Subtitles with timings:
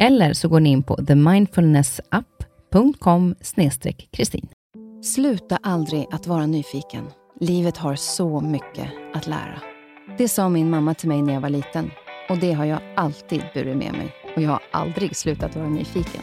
[0.00, 3.34] Eller så går ni in på themindfulnessapp.com
[4.10, 4.48] kristin.
[5.02, 7.04] Sluta aldrig att vara nyfiken.
[7.40, 9.60] Livet har så mycket att lära.
[10.18, 11.90] Det sa min mamma till mig när jag var liten
[12.28, 16.22] och det har jag alltid burit med mig och jag har aldrig slutat vara nyfiken.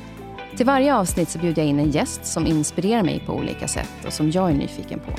[0.58, 4.06] Till varje avsnitt så bjuder jag in en gäst som inspirerar mig på olika sätt
[4.06, 5.12] och som jag är nyfiken på.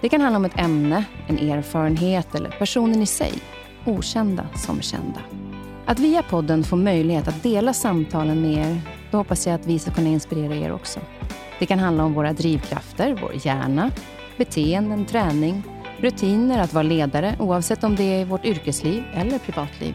[0.00, 3.32] Det kan handla om ett ämne, en erfarenhet eller personen i sig.
[3.84, 5.20] Okända som kända.
[5.88, 9.78] Att via podden få möjlighet att dela samtalen med er, då hoppas jag att vi
[9.78, 11.00] ska kunna inspirera er också.
[11.58, 13.90] Det kan handla om våra drivkrafter, vår hjärna,
[14.36, 15.62] beteenden, träning,
[15.98, 19.94] rutiner att vara ledare oavsett om det är i vårt yrkesliv eller privatliv.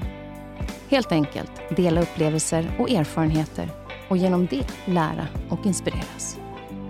[0.89, 3.69] Helt enkelt dela upplevelser och erfarenheter
[4.07, 6.42] och genom det lära och inspireras.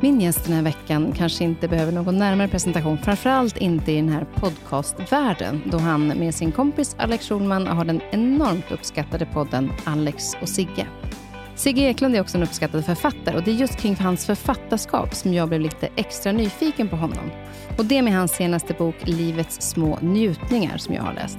[0.03, 4.09] Min gäst den här veckan kanske inte behöver någon närmare presentation, framförallt inte i den
[4.09, 10.23] här podcastvärlden, då han med sin kompis Alex Schulman har den enormt uppskattade podden Alex
[10.41, 10.87] och Sigge.
[11.55, 15.33] Sigge Eklund är också en uppskattad författare och det är just kring hans författarskap som
[15.33, 17.31] jag blev lite extra nyfiken på honom.
[17.77, 21.37] Och det med hans senaste bok Livets små njutningar som jag har läst.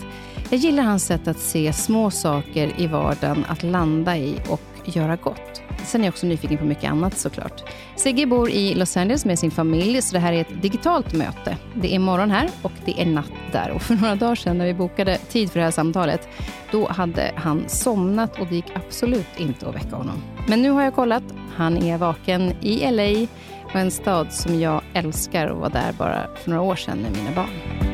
[0.51, 5.17] Jag gillar hans sätt att se små saker i vardagen att landa i och göra
[5.17, 5.64] gott.
[5.85, 7.63] Sen är jag också nyfiken på mycket annat såklart.
[7.97, 11.57] Sigge bor i Los Angeles med sin familj, så det här är ett digitalt möte.
[11.75, 13.71] Det är morgon här och det är natt där.
[13.71, 16.29] Och för några dagar sedan när vi bokade tid för det här samtalet,
[16.71, 20.23] då hade han somnat och det gick absolut inte att väcka honom.
[20.49, 21.25] Men nu har jag kollat.
[21.57, 23.27] Han är vaken i LA
[23.65, 27.17] och en stad som jag älskar och var där bara för några år sedan med
[27.17, 27.94] mina barn.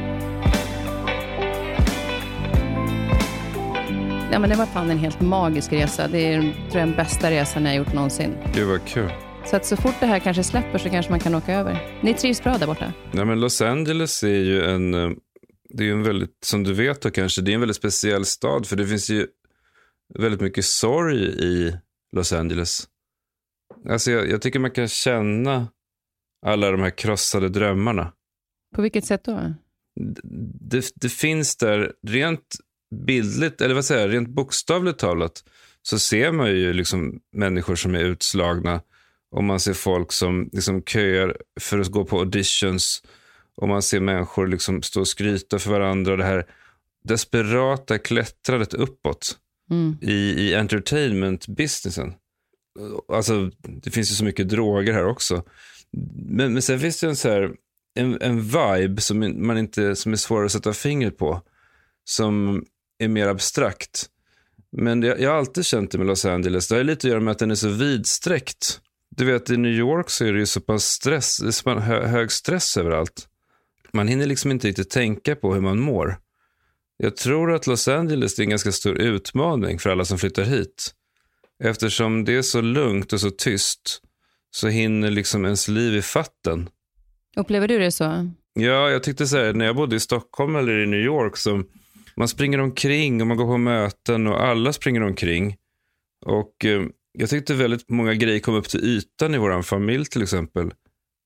[4.33, 6.09] Ja, men det var fan en helt magisk resa.
[6.09, 8.37] Det är tror jag, den bästa resan jag gjort någonsin.
[8.55, 9.11] Gud vad kul.
[9.45, 12.01] Så att så fort det här kanske släpper så kanske man kan åka över.
[12.03, 12.93] Ni trivs bra där borta?
[13.13, 15.11] Ja, men Los Angeles är ju en, eh,
[15.69, 18.67] det är en väldigt, som du vet då kanske, det är en väldigt speciell stad.
[18.67, 19.27] För det finns ju
[20.19, 21.77] väldigt mycket sorg i
[22.17, 22.89] Los Angeles.
[23.89, 25.69] Alltså jag, jag tycker man kan känna
[26.47, 28.13] alla de här krossade drömmarna.
[28.77, 29.55] På vilket sätt då?
[30.71, 32.57] Det, det finns där, rent
[32.91, 35.45] bildligt, eller vad säger jag, rent bokstavligt talat,
[35.83, 38.81] så ser man ju liksom människor som är utslagna.
[39.31, 43.03] Och man ser folk som liksom köar för att gå på auditions.
[43.57, 46.17] Och man ser människor liksom stå och skryta för varandra.
[46.17, 46.47] Det här
[47.05, 49.39] desperata klättrandet uppåt
[49.71, 49.97] mm.
[50.01, 52.13] i, i entertainment-businessen.
[53.09, 53.51] Alltså,
[53.83, 55.43] det finns ju så mycket droger här också.
[56.15, 57.53] Men, men sen finns det en, så här,
[57.95, 61.43] en, en vibe som, man inte, som är svår att sätta fingret på.
[62.05, 62.65] Som
[63.01, 64.07] är mer abstrakt.
[64.73, 66.69] Men jag, jag har alltid känt det med Los Angeles.
[66.69, 68.81] Det har lite att göra med att den är så vidsträckt.
[69.17, 72.33] Du vet, i New York så är det ju så pass stress, så hö, hög
[72.33, 73.29] stress överallt.
[73.93, 76.19] Man hinner liksom inte riktigt tänka på hur man mår.
[76.97, 80.95] Jag tror att Los Angeles är en ganska stor utmaning för alla som flyttar hit.
[81.65, 84.03] Eftersom det är så lugnt och så tyst
[84.51, 86.69] så hinner liksom ens liv i fatten.
[87.37, 88.31] Upplever du det så?
[88.53, 91.63] Ja, jag tyckte så här, när jag bodde i Stockholm eller i New York så
[92.21, 95.57] man springer omkring och man går på möten och alla springer omkring.
[96.27, 96.83] Och eh,
[97.13, 100.73] jag tyckte väldigt många grejer kom upp till ytan i vår familj till exempel.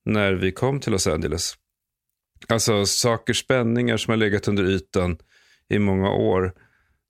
[0.05, 1.53] När vi kom till Los Angeles.
[2.47, 5.17] Alltså saker, spänningar som har legat under ytan
[5.69, 6.53] i många år.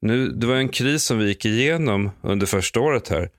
[0.02, 3.30] Nu, det var en kris som vi gick igenom under första året här.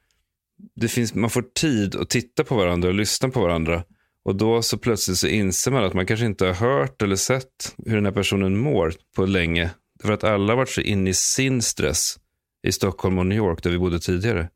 [0.74, 3.84] Det finns, man får tid att titta på varandra och lyssna på varandra.
[4.24, 7.74] Och då så plötsligt så inser man att man kanske inte har hört eller sett
[7.86, 9.70] hur den här personen mår på länge.
[10.02, 12.18] För att alla varit så inne i sin stress
[12.62, 14.50] i Stockholm och New York där vi bodde tidigare.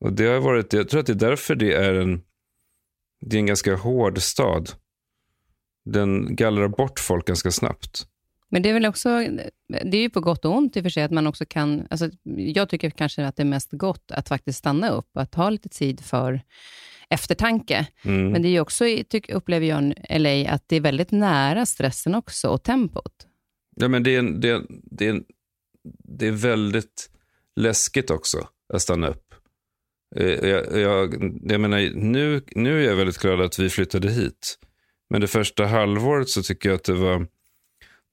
[0.00, 2.22] Och det har varit, jag tror att det är därför det är en,
[3.20, 4.70] det är en ganska hård stad.
[5.84, 8.06] den gallrar bort folk ganska snabbt.
[8.48, 9.08] Men det är väl också,
[9.68, 11.86] det är ju på gott och ont i och för sig, att man också kan,
[11.90, 15.50] alltså jag tycker kanske att det är mest gott att faktiskt stanna upp, att ha
[15.50, 16.42] lite tid för
[17.08, 17.86] eftertanke.
[18.04, 18.32] Mm.
[18.32, 22.48] Men det är också, tyck, upplever jag LA, att det är väldigt nära stressen också
[22.48, 23.26] och tempot.
[23.74, 25.22] Ja, men det är, det, det,
[26.04, 27.10] det är väldigt
[27.56, 29.34] läskigt också att stanna upp.
[30.16, 34.58] Eh, jag, jag, jag menar, nu, nu är jag väldigt glad att vi flyttade hit.
[35.10, 37.26] Men det första halvåret så tycker jag att det var...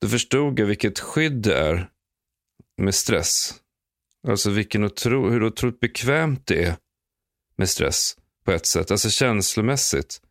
[0.01, 1.89] Då förstod jag vilket skydd det är
[2.77, 3.53] med stress.
[4.27, 6.75] Alltså vilken otro, hur otroligt bekvämt det är
[7.55, 8.91] med stress på ett sätt.
[8.91, 10.21] Alltså känslomässigt.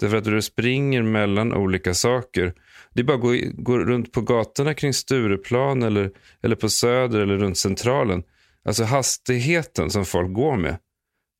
[0.00, 2.54] Därför att du springer mellan olika saker.
[2.94, 6.10] Det är bara att gå, gå runt på gatorna kring Stureplan eller,
[6.42, 8.22] eller på Söder eller runt Centralen.
[8.64, 10.78] Alltså hastigheten som folk går med.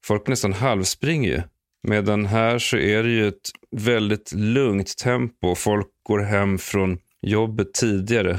[0.04, 1.42] Folk nästan halvspringer ju.
[1.88, 5.54] Medan här så är det ju ett väldigt lugnt tempo.
[5.54, 8.38] Folk går hem från jobbet tidigare.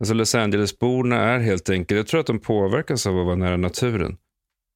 [0.00, 3.56] Alltså Los Angeles-borna är helt enkelt, jag tror att de påverkas av att vara nära
[3.56, 4.16] naturen.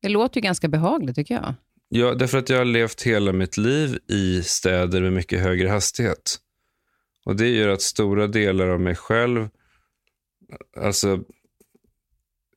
[0.03, 1.55] Det låter ju ganska behagligt tycker jag.
[1.89, 6.39] Ja, därför att jag har levt hela mitt liv i städer med mycket högre hastighet.
[7.31, 9.49] Och det gör att stora delar av mig själv,
[10.77, 11.25] alltså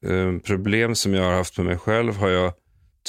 [0.05, 2.53] eh, problem som jag har haft med mig själv har jag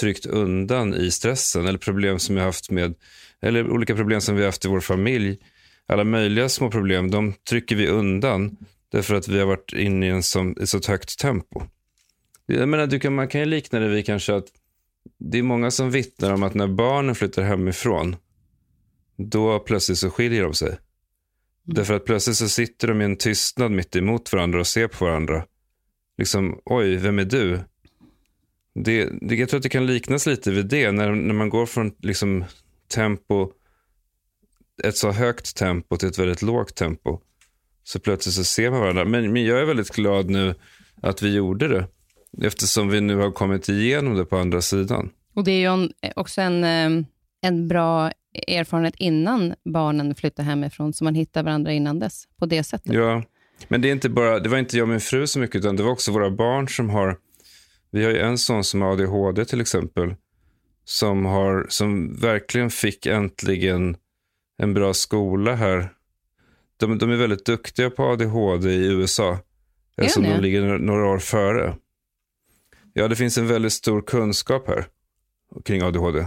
[0.01, 1.67] tryckt undan i stressen.
[1.67, 2.95] Eller problem som jag haft med,
[3.43, 5.39] eller olika problem som vi har haft i vår familj.
[5.87, 8.57] Alla möjliga små problem, de trycker vi undan
[8.89, 11.63] därför att vi har varit inne i en sån, ett så högt tempo.
[12.47, 14.47] Jag menar, du kan, man kan ju likna det vid kanske att
[15.19, 18.17] det är många som vittnar om att när barnen flyttar hemifrån,
[19.17, 20.79] då plötsligt så skiljer de sig.
[21.65, 25.05] Därför att plötsligt så sitter de i en tystnad mitt emot varandra och ser på
[25.05, 25.45] varandra.
[26.19, 27.61] Liksom, oj, vem är du?
[28.75, 31.67] Det, det, jag tror att det kan liknas lite vid det, när, när man går
[31.67, 32.45] från liksom,
[32.95, 33.51] tempo,
[34.83, 37.21] ett så högt tempo till ett väldigt lågt tempo.
[37.85, 39.05] Så plötsligt så ser man varandra.
[39.05, 40.55] Men, men jag är väldigt glad nu
[41.03, 41.87] att vi gjorde det.
[42.47, 45.11] Eftersom vi nu har kommit igenom det på andra sidan.
[45.35, 47.05] Och Det är ju en, också en, eh,
[47.41, 48.13] en bra
[48.47, 52.93] erfarenhet innan barnen flyttar hemifrån, så man hittar varandra innan dess på det sättet.
[52.93, 53.23] Ja,
[53.69, 55.77] men det, är inte bara, det var inte jag och min fru så mycket, utan
[55.77, 57.19] det var också våra barn som har...
[57.91, 60.15] Vi har ju en son som har ADHD till exempel,
[60.85, 63.97] som, har, som verkligen fick äntligen
[64.59, 65.89] en bra skola här.
[66.77, 69.39] De, de är väldigt duktiga på ADHD i USA,
[69.97, 71.77] eftersom de ligger några år före.
[72.93, 74.87] Ja, det finns en väldigt stor kunskap här
[75.65, 76.27] kring ADHD.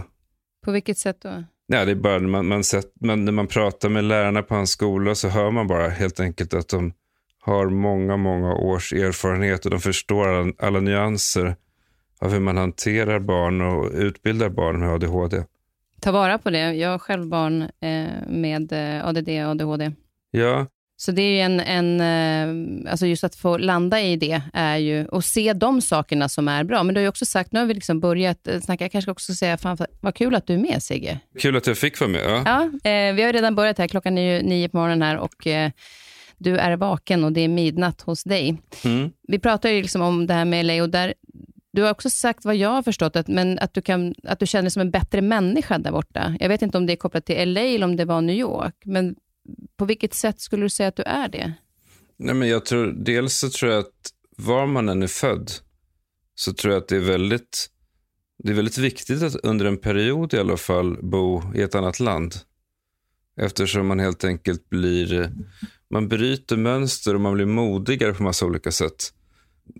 [0.64, 1.44] På vilket sätt då?
[1.70, 4.54] Ja, det är bara när man, man, sett, man, när man pratar med lärarna på
[4.54, 6.92] hans skola så hör man bara helt enkelt att de
[7.40, 11.56] har många, många års erfarenhet och de förstår alla, alla nyanser
[12.20, 15.44] av hur man hanterar barn och utbildar barn med ADHD.
[16.00, 16.72] Ta vara på det.
[16.72, 19.92] Jag har själv barn eh, med eh, ADD och ADHD.
[20.30, 20.66] Ja,
[21.00, 25.06] så det är en, en, eh, alltså just att få landa i det är ju,
[25.06, 26.82] och se de sakerna som är bra.
[26.82, 29.04] Men du har ju också sagt, nu har vi liksom börjat eh, snacka, jag kanske
[29.04, 31.18] ska också säga, fan vad kul att du är med Sigge.
[31.38, 32.20] Kul att jag fick vara med.
[32.24, 35.16] Ja, ja eh, vi har redan börjat här, klockan är ju nio på morgonen här
[35.16, 35.70] och eh,
[36.38, 38.56] du är vaken och det är midnatt hos dig.
[38.84, 39.10] Mm.
[39.28, 41.14] Vi pratar ju liksom om det här med LA och där,
[41.72, 44.46] du har också sagt, vad jag har förstått, att, men att, du kan, att du
[44.46, 46.36] känner dig som en bättre människa där borta.
[46.40, 48.74] Jag vet inte om det är kopplat till LA eller om det var New York,
[48.84, 49.14] men
[49.76, 51.54] på vilket sätt skulle du säga att du är det?
[52.16, 55.50] Nej, men jag tror, dels så tror jag att var man än är född
[56.34, 57.70] så tror jag att det är väldigt,
[58.44, 62.00] det är väldigt viktigt att under en period i alla fall bo i ett annat
[62.00, 62.34] land.
[63.40, 65.32] Eftersom man helt enkelt blir,
[65.90, 69.12] man bryter mönster och man blir modigare på massa olika sätt.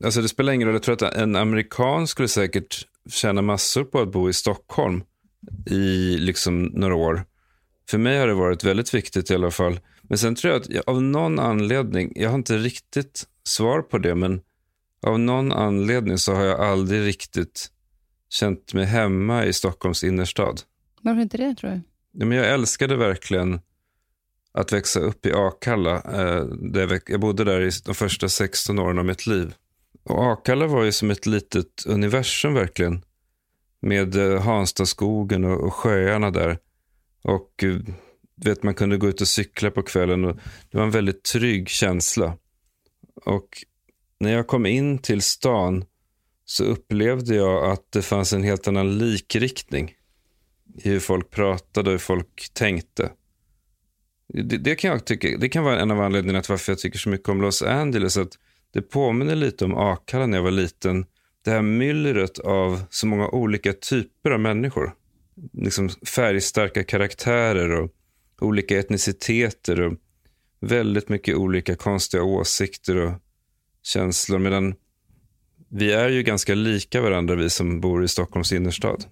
[0.05, 4.01] Alltså det spelar ingen roll, jag tror att en amerikan skulle säkert tjäna massor på
[4.01, 5.03] att bo i Stockholm
[5.67, 7.25] i liksom några år.
[7.91, 9.81] För mig har det varit väldigt viktigt i alla fall.
[10.03, 13.99] Men sen tror jag att jag, av någon anledning, jag har inte riktigt svar på
[13.99, 14.41] det, men
[15.03, 17.71] av någon anledning så har jag aldrig riktigt
[18.29, 20.61] känt mig hemma i Stockholms innerstad.
[21.03, 21.81] Varför inte det tror du?
[22.13, 23.61] Ja, men jag älskade verkligen
[24.53, 26.03] att växa upp i Akalla.
[26.03, 29.55] Eh, jag bodde där i de första 16 åren av mitt liv.
[30.03, 33.05] Och Akalla var ju som ett litet universum verkligen.
[33.81, 36.59] Med eh, Hanstaskogen och sjöarna där.
[37.23, 37.77] Och eh,
[38.45, 40.25] vet, man kunde gå ut och cykla på kvällen.
[40.25, 40.37] Och
[40.71, 42.37] det var en väldigt trygg känsla.
[43.25, 43.49] Och
[44.21, 45.85] när jag kom in till stan
[46.45, 49.95] så upplevde jag att det fanns en helt annan likriktning
[50.83, 53.13] i hur folk pratade och hur folk tänkte.
[54.29, 56.99] Det, det, kan jag tycka, det kan vara en av anledningarna till varför jag tycker
[56.99, 58.17] så mycket om Los Angeles.
[58.17, 58.33] Att
[58.73, 61.07] det påminner lite om Akalla när jag var liten.
[61.45, 64.95] Det här myllret av så många olika typer av människor
[65.53, 67.91] liksom färgstarka karaktärer och
[68.41, 69.95] olika etniciteter och
[70.61, 73.13] väldigt mycket olika konstiga åsikter och
[73.83, 74.39] känslor.
[74.39, 74.75] Medan
[75.69, 79.05] vi är ju ganska lika varandra, vi som bor i Stockholms innerstad.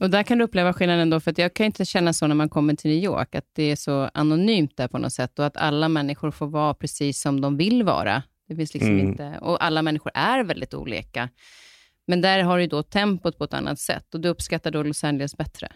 [0.00, 2.48] Och där kan du uppleva skillnaden då, för jag kan inte känna så när man
[2.48, 5.56] kommer till New York, att det är så anonymt där på något sätt och att
[5.56, 8.22] alla människor får vara precis som de vill vara.
[8.48, 9.08] Det finns liksom mm.
[9.08, 11.28] inte, och alla människor är väldigt olika.
[12.06, 15.04] Men där har du då tempot på ett annat sätt och du uppskattar då Los
[15.04, 15.72] Angeles bättre.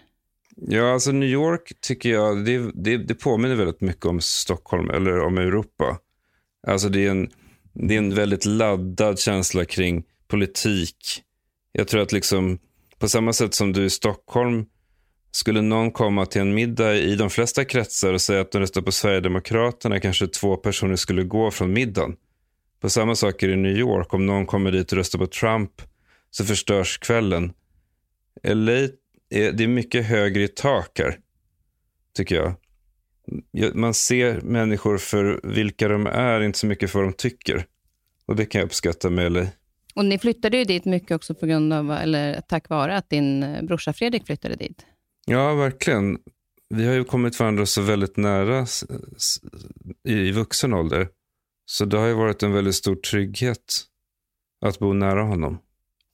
[0.57, 5.21] Ja, alltså New York tycker jag, det, det, det påminner väldigt mycket om Stockholm eller
[5.21, 5.99] om Europa.
[6.67, 7.29] Alltså det är, en,
[7.73, 11.23] det är en väldigt laddad känsla kring politik.
[11.73, 12.59] Jag tror att liksom,
[12.99, 14.67] på samma sätt som du i Stockholm,
[15.33, 18.83] skulle någon komma till en middag i de flesta kretsar och säga att de röstar
[18.83, 22.17] på Sverigedemokraterna, kanske två personer skulle gå från middagen.
[22.81, 25.27] På samma sak är det i New York, om någon kommer dit och röstar på
[25.27, 25.71] Trump
[26.31, 27.53] så förstörs kvällen.
[28.43, 28.73] LA,
[29.31, 31.19] är, det är mycket högre i tak här,
[32.17, 32.55] tycker jag.
[33.75, 37.67] Man ser människor för vilka de är, inte så mycket för vad de tycker.
[38.27, 39.47] Och det kan jag uppskatta med LA.
[39.95, 43.43] Och ni flyttade ju dit mycket också på grund av, eller tack vare att din
[43.43, 44.87] eh, brorsa Fredrik flyttade dit.
[45.27, 46.19] Ja, verkligen.
[46.69, 48.67] Vi har ju kommit varandra så väldigt nära
[50.05, 51.09] i vuxen ålder.
[51.67, 53.65] Så det har ju varit en väldigt stor trygghet
[54.67, 55.59] att bo nära honom.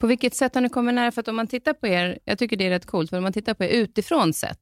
[0.01, 1.13] På vilket sätt har ni kommit nära?
[1.13, 3.23] För att om man tittar på er, jag tycker det är rätt coolt, för om
[3.23, 4.61] man tittar på er utifrån sett,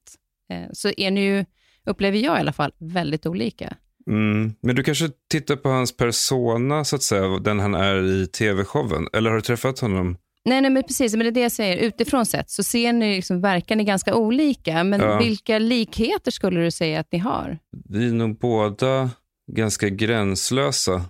[0.51, 1.45] eh, så är ni ju,
[1.87, 3.77] upplever jag i alla fall, väldigt olika.
[4.07, 4.55] Mm.
[4.61, 9.09] Men du kanske tittar på hans persona, så att säga, den han är i tv-showen?
[9.13, 10.17] Eller har du träffat honom?
[10.45, 11.13] Nej, nej men precis.
[11.13, 11.77] Men det är det jag säger.
[11.77, 14.85] Utifrån sett så ser ni, liksom, verkar ni ganska olika.
[14.85, 15.19] Men ja.
[15.19, 17.59] vilka likheter skulle du säga att ni har?
[17.89, 19.11] Vi är nog båda
[19.53, 21.05] ganska gränslösa.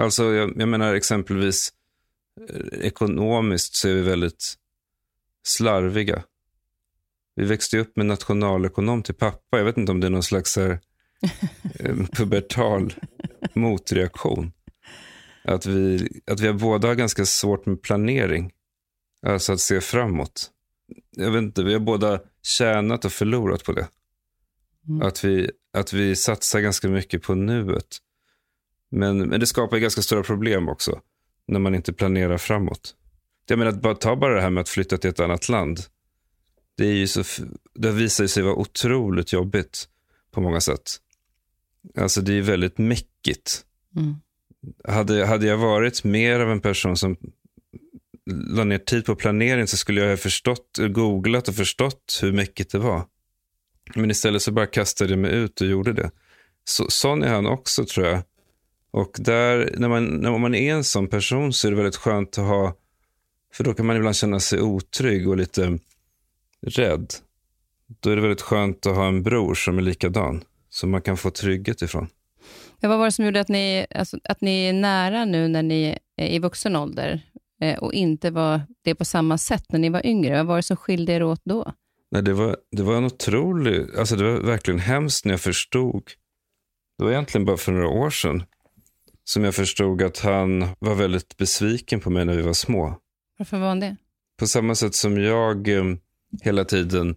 [0.00, 1.72] Alltså, jag, jag menar exempelvis
[2.72, 4.54] ekonomiskt så är vi väldigt
[5.42, 6.24] slarviga.
[7.34, 9.58] Vi växte upp med nationalekonom till pappa.
[9.58, 10.80] Jag vet inte om det är någon slags här,
[11.80, 12.94] eh, pubertal
[13.54, 14.52] motreaktion.
[15.44, 18.52] Att vi, att vi båda har ganska svårt med planering.
[19.26, 20.50] Alltså att se framåt.
[21.10, 23.88] Jag vet inte, vi har båda tjänat och förlorat på det.
[24.88, 25.02] Mm.
[25.02, 27.98] Att, vi, att vi satsar ganska mycket på nuet.
[28.90, 31.00] Men, men det skapar ganska stora problem också.
[31.48, 32.94] När man inte planerar framåt.
[33.46, 35.80] Jag menar, bara, ta bara det här med att flytta till ett annat land.
[36.76, 37.24] Det, är ju så,
[37.74, 39.88] det visar sig vara otroligt jobbigt
[40.30, 40.82] på många sätt.
[41.96, 43.64] Alltså det är väldigt mäckigt.
[43.96, 44.14] Mm.
[44.88, 47.16] Hade, hade jag varit mer av en person som
[48.26, 52.72] la ner tid på planering så skulle jag ha förstått, googlat och förstått hur mäckigt
[52.72, 53.04] det var.
[53.94, 56.10] Men istället så bara kastade jag mig ut och gjorde det.
[56.64, 58.22] Så, sån är han också tror jag.
[58.92, 62.38] Och där, när man, när man är en sån person så är det väldigt skönt
[62.38, 62.74] att ha,
[63.54, 65.78] för då kan man ibland känna sig otrygg och lite
[66.66, 67.06] rädd.
[68.00, 71.16] Då är det väldigt skönt att ha en bror som är likadan, som man kan
[71.16, 72.08] få trygghet ifrån.
[72.80, 75.62] Ja, vad var det som gjorde att ni, alltså, att ni är nära nu när
[75.62, 77.20] ni är i vuxen ålder
[77.60, 80.36] eh, och inte var det på samma sätt när ni var yngre?
[80.36, 81.72] Vad var det som skilde er åt då?
[82.10, 86.02] Nej, det, var, det var en otrolig, alltså det var verkligen hemskt när jag förstod.
[86.98, 88.42] Det var egentligen bara för några år sedan
[89.24, 92.98] som jag förstod att han var väldigt besviken på mig när vi var små.
[93.38, 93.96] Varför var han det?
[94.38, 95.84] På samma sätt som jag eh,
[96.42, 97.16] hela tiden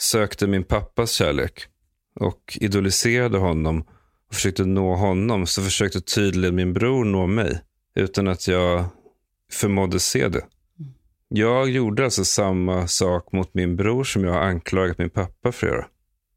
[0.00, 1.66] sökte min pappas kärlek
[2.20, 3.84] och idoliserade honom
[4.28, 7.60] och försökte nå honom så försökte tydligen min bror nå mig
[7.94, 8.84] utan att jag
[9.52, 10.44] förmådde se det.
[11.28, 15.66] Jag gjorde alltså samma sak mot min bror som jag har anklagat min pappa för
[15.66, 15.86] att göra.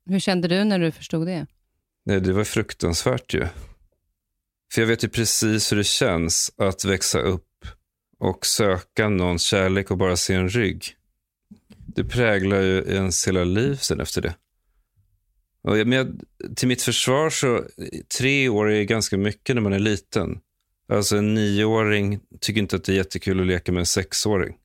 [0.06, 1.46] Hur kände du när du förstod det?
[2.06, 3.48] Nej, det var fruktansvärt ju.
[4.74, 7.66] För jag vet ju precis hur det känns att växa upp
[8.20, 10.86] och söka någons kärlek och bara se en rygg.
[11.96, 14.36] Det präglar ju ens hela liv sen efter det.
[15.64, 16.22] Och jag, men jag,
[16.56, 17.64] till mitt försvar så,
[18.18, 20.40] tre år är ganska mycket när man är liten.
[20.90, 24.56] Alltså en nioåring tycker inte att det är jättekul att leka med en sexåring.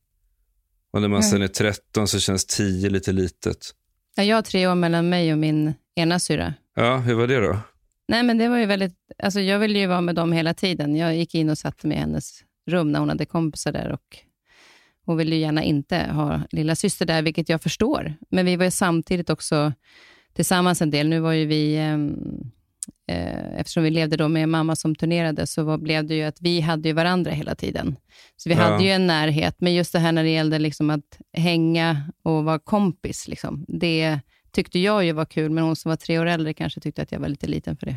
[0.93, 1.31] Och när man mm.
[1.31, 3.75] sen är 13 så känns 10 lite litet.
[4.17, 6.55] Ja, jag har tre år mellan mig och min ena syra.
[6.75, 7.61] Ja, hur var det då?
[8.09, 8.95] Nej, men det var ju väldigt...
[9.23, 10.97] Alltså jag ville ju vara med dem hela tiden.
[10.97, 14.19] Jag gick in och satte mig i hennes rum när hon hade kompisar där och
[15.07, 18.15] hon ville ju gärna inte ha lilla syster där, vilket jag förstår.
[18.31, 19.73] Men vi var ju samtidigt också
[20.35, 21.09] tillsammans en del.
[21.09, 22.41] Nu var ju vi, ehm,
[23.09, 26.43] eh, eftersom vi levde då med mamma som turnerade, så var, blev det ju att
[26.43, 27.97] vi hade ju varandra hela tiden.
[28.37, 28.63] Så vi ja.
[28.63, 32.45] hade ju en närhet, men just det här när det gällde liksom att hänga och
[32.45, 34.21] vara kompis, liksom, det
[34.57, 37.13] tyckte jag ju var kul, men hon som var tre år äldre kanske tyckte att
[37.13, 37.97] jag var lite liten för det.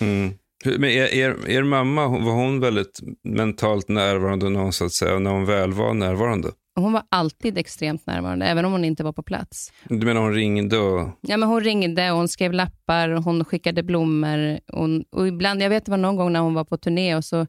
[0.00, 0.32] Mm.
[0.64, 5.18] Men er, er, er, mamma, var hon väldigt mentalt närvarande när hon, så att säga,
[5.18, 6.50] när hon väl var närvarande?
[6.80, 9.72] hon var alltid extremt närvarande, även om hon inte var på plats.
[9.88, 11.08] Du menar hon ringde och...
[11.20, 14.60] Ja, men hon ringde och hon skrev lappar och hon skickade blommor.
[14.72, 17.24] Hon, och ibland, jag vet det var någon gång när hon var på turné och
[17.24, 17.46] så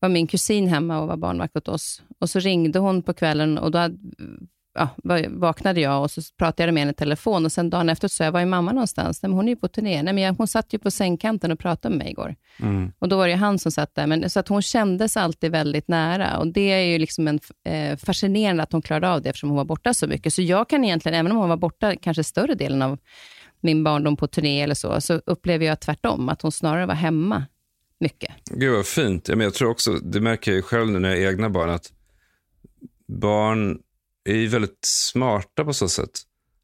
[0.00, 2.02] var min kusin hemma och var barnvakt åt oss.
[2.20, 3.98] Och så ringde hon på kvällen och då hade,
[4.74, 4.88] ja,
[5.28, 8.14] vaknade jag och så pratade jag med henne i telefon och sen dagen efter så
[8.14, 9.22] sa jag, var är mamma någonstans?
[9.22, 10.02] Nej, men hon är ju på turné.
[10.02, 12.36] Nej, men hon satt ju på sängkanten och pratade med mig igår.
[12.60, 12.92] Mm.
[12.98, 14.06] Och då var det han som satt där.
[14.06, 17.96] Men, så att hon kändes alltid väldigt nära och det är ju liksom en, eh,
[17.96, 20.34] fascinerande att hon klarade av det eftersom hon var borta så mycket.
[20.34, 22.98] Så jag kan egentligen, även om hon var borta kanske större delen av
[23.60, 27.44] min barndom på turné eller så, så upplever jag tvärtom, att hon snarare var hemma
[28.00, 28.30] mycket.
[28.50, 29.28] Gud vad fint.
[29.28, 31.92] Jag tror också, det märker jag ju själv nu när jag har egna barn, att
[33.08, 33.78] barn
[34.24, 36.10] är ju väldigt smarta på så sätt.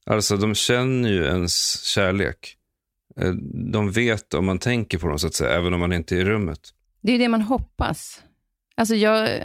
[0.07, 2.57] Alltså de känner ju ens kärlek.
[3.21, 3.33] Eh,
[3.73, 6.21] de vet om man tänker på dem så att säga, även om man inte är
[6.21, 6.61] i rummet.
[7.01, 8.23] Det är ju det man hoppas.
[8.77, 9.41] Alltså jag,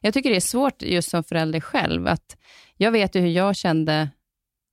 [0.00, 2.06] jag tycker det är svårt just som förälder själv.
[2.06, 2.36] att
[2.76, 4.10] Jag vet ju hur jag kände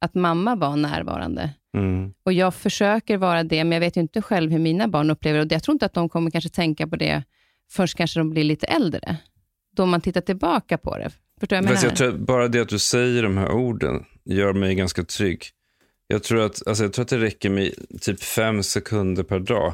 [0.02, 1.54] att mamma var närvarande.
[1.78, 2.14] Mm.
[2.24, 5.46] Och Jag försöker vara det, men jag vet ju inte själv hur mina barn upplever
[5.46, 5.56] det.
[5.56, 7.24] Jag tror inte att de kommer kanske tänka på det
[7.72, 9.18] förrän kanske de blir lite äldre.
[9.76, 11.12] Då man tittar tillbaka på det.
[11.40, 15.04] Förstår jag, jag tror bara det att du säger de här orden gör mig ganska
[15.04, 15.46] trygg.
[16.08, 19.74] Jag tror att, alltså jag tror att det räcker med typ fem sekunder per dag.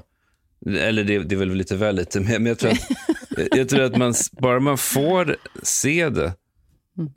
[0.66, 2.88] Eller det, det är väl lite väl lite, men jag tror att,
[3.58, 6.34] jag tror att man, bara man får se det,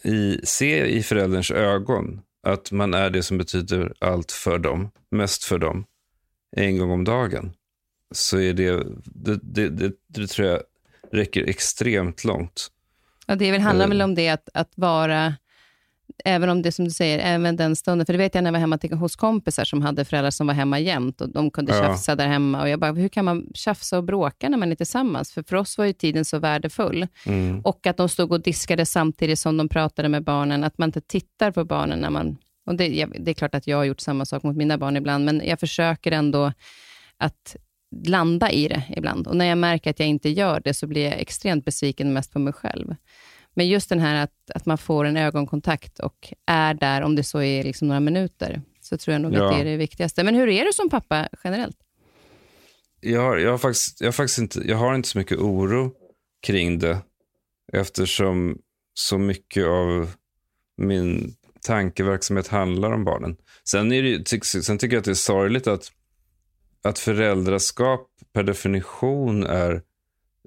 [0.02, 5.44] i, se i förälderns ögon, att man är det som betyder allt för dem, mest
[5.44, 5.84] för dem,
[6.56, 7.52] en gång om dagen,
[8.14, 10.62] så är det, det, det, det, det tror jag
[11.12, 12.70] räcker extremt långt.
[13.26, 15.34] Ja, det väl, handlar väl om det att, att vara,
[16.24, 18.52] även om det som du säger, även den stunden, för det vet jag när jag
[18.52, 21.76] var hemma till, hos kompisar som hade föräldrar som var hemma jämt och de kunde
[21.76, 21.82] ja.
[21.82, 22.62] tjafsa där hemma.
[22.62, 25.32] Och jag bara, hur kan man tjafsa och bråka när man är tillsammans?
[25.32, 27.06] För för oss var ju tiden så värdefull.
[27.26, 27.60] Mm.
[27.60, 31.00] Och att de stod och diskade samtidigt som de pratade med barnen, att man inte
[31.00, 32.36] tittar på barnen när man...
[32.66, 35.24] Och det, det är klart att jag har gjort samma sak mot mina barn ibland,
[35.24, 36.52] men jag försöker ändå
[37.18, 37.56] att
[38.04, 39.26] landa i det ibland.
[39.26, 42.32] Och när jag märker att jag inte gör det, så blir jag extremt besviken mest
[42.32, 42.94] på mig själv.
[43.54, 47.22] Men just den här att, att man får en ögonkontakt och är där, om det
[47.22, 49.44] så är liksom några minuter, så tror jag nog ja.
[49.44, 50.24] att det är det viktigaste.
[50.24, 51.76] Men hur är du som pappa generellt?
[53.00, 55.92] Jag har, jag har, faktiskt, jag har faktiskt inte, jag har inte så mycket oro
[56.46, 56.98] kring det,
[57.72, 58.58] eftersom
[58.94, 60.10] så mycket av
[60.76, 61.34] min
[61.66, 63.36] tankeverksamhet handlar om barnen.
[63.68, 65.92] Sen, är det, sen tycker jag att det är sorgligt att
[66.88, 69.82] att föräldraskap per definition är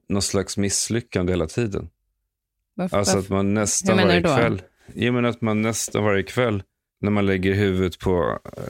[0.10, 1.90] något slags misslyckande hela tiden.
[2.76, 2.98] Varför?
[2.98, 4.62] Alltså att man nästan varje kväll,
[4.94, 6.64] jag menar att man nästan varje kväll
[7.02, 8.64] när man lägger huvudet på eh,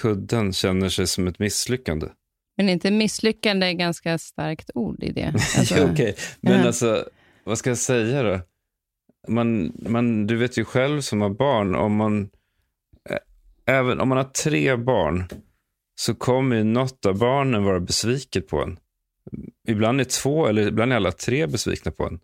[0.00, 2.06] kudden känner sig som ett misslyckande.
[2.56, 5.34] Men inte misslyckande är ganska starkt ord i det?
[5.58, 6.14] Alltså, Okej, okay.
[6.40, 6.66] men ja.
[6.66, 7.08] alltså,
[7.44, 8.40] vad ska jag säga då?
[9.28, 12.30] Man, man, du vet ju själv som har barn, om man,
[13.66, 15.24] även om man har tre barn,
[16.00, 18.78] så kommer ju något av barnen vara besviket på en.
[19.68, 22.20] Ibland är två eller ibland är alla tre besvikna på en.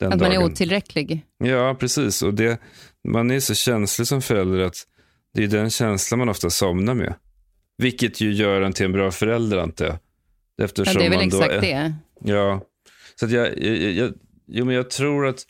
[0.00, 0.32] Den att dagen.
[0.32, 1.26] man är otillräcklig.
[1.38, 2.22] Ja, precis.
[2.22, 2.60] Och det,
[3.08, 4.86] man är så känslig som förälder att
[5.34, 7.14] det är den känslan man ofta somnar med.
[7.78, 9.98] Vilket ju gör en till en bra förälder, antar jag.
[10.62, 11.94] Eftersom ja, det är väl exakt är, det.
[12.24, 12.60] Ja,
[13.14, 14.12] så att jag, jag, jag,
[14.46, 15.44] jo, men jag tror att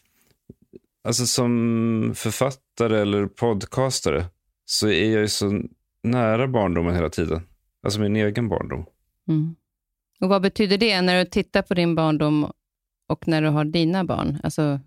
[1.05, 4.25] alltså som författare eller podcastare
[4.65, 5.63] så är jag ju så
[6.03, 7.43] nära barndomen hela tiden.
[7.83, 8.87] Alltså min egen barndom.
[9.29, 9.57] Mm.
[10.21, 12.53] Och Vad betyder det när du tittar på din barndom
[13.09, 14.41] och när du har dina barn?
[14.43, 14.81] Alltså...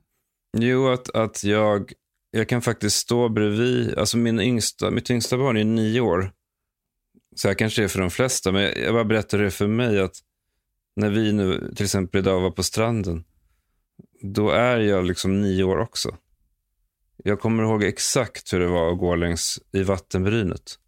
[0.58, 1.94] Jo, att, att jag,
[2.32, 3.98] jag kan faktiskt stå bredvid.
[3.98, 6.32] Alltså min yngsta, mitt yngsta barn är nio år.
[7.36, 10.00] Så här kanske det är för de flesta, men jag bara berättar det för mig
[10.00, 10.16] att
[10.96, 13.24] när vi nu till exempel idag var på stranden,
[14.22, 16.18] då är jag liksom nio år också.
[17.24, 20.80] Jag kommer ihåg exakt hur det var att gå längs i vattenbrynet.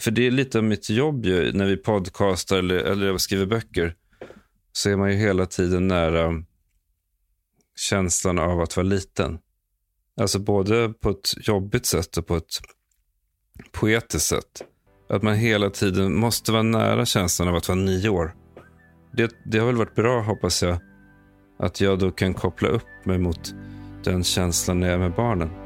[0.00, 3.94] För det är lite av mitt jobb ju, när vi podcastar eller, eller skriver böcker.
[4.72, 6.44] Så är man ju hela tiden nära
[7.76, 9.38] känslan av att vara liten.
[10.20, 12.60] Alltså både på ett jobbigt sätt och på ett
[13.72, 14.62] poetiskt sätt.
[15.08, 18.34] Att man hela tiden måste vara nära känslan av att vara nio år.
[19.12, 20.78] Det, det har väl varit bra, hoppas jag,
[21.58, 23.54] att jag då kan koppla upp mig mot
[24.04, 25.65] den känslan när jag är med barnen.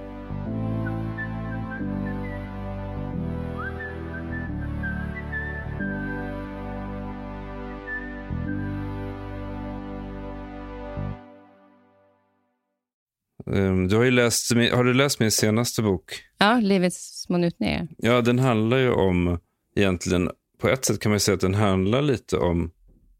[13.88, 16.22] Du har, ju läst, har du läst min senaste bok?
[16.38, 17.88] Ja, Livets små njutningar.
[17.98, 19.38] Ja, den handlar ju om,
[19.76, 22.70] egentligen, på ett sätt kan man säga att den handlar lite om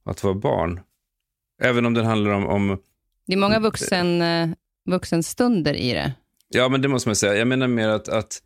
[0.05, 0.81] att vara barn.
[1.63, 2.47] Även om den handlar om...
[2.47, 2.79] om
[3.27, 4.49] det är många vuxen, eh,
[4.91, 6.13] vuxenstunder i det.
[6.49, 7.37] Ja, men det måste man säga.
[7.37, 8.43] Jag menar mer att, att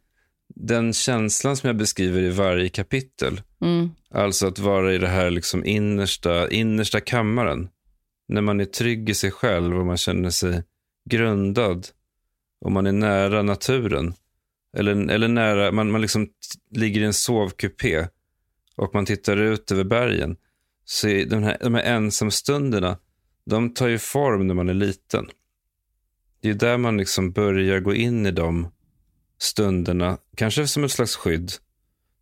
[0.54, 3.90] den känslan som jag beskriver i varje kapitel, Mm.
[4.10, 7.68] alltså att vara i det här liksom innersta, innersta kammaren,
[8.28, 10.62] när man är trygg i sig själv och man känner sig
[11.04, 11.86] grundad
[12.60, 14.14] och man är nära naturen,
[14.76, 16.28] eller, eller nära, man, man liksom
[16.70, 18.08] ligger i en sovkupé
[18.76, 20.36] och man tittar ut över bergen,
[20.84, 22.98] så de här, de här ensamstunderna,
[23.46, 25.30] de tar ju form när man är liten.
[26.40, 28.68] Det är där man liksom börjar gå in i de
[29.38, 31.52] stunderna, kanske som ett slags skydd.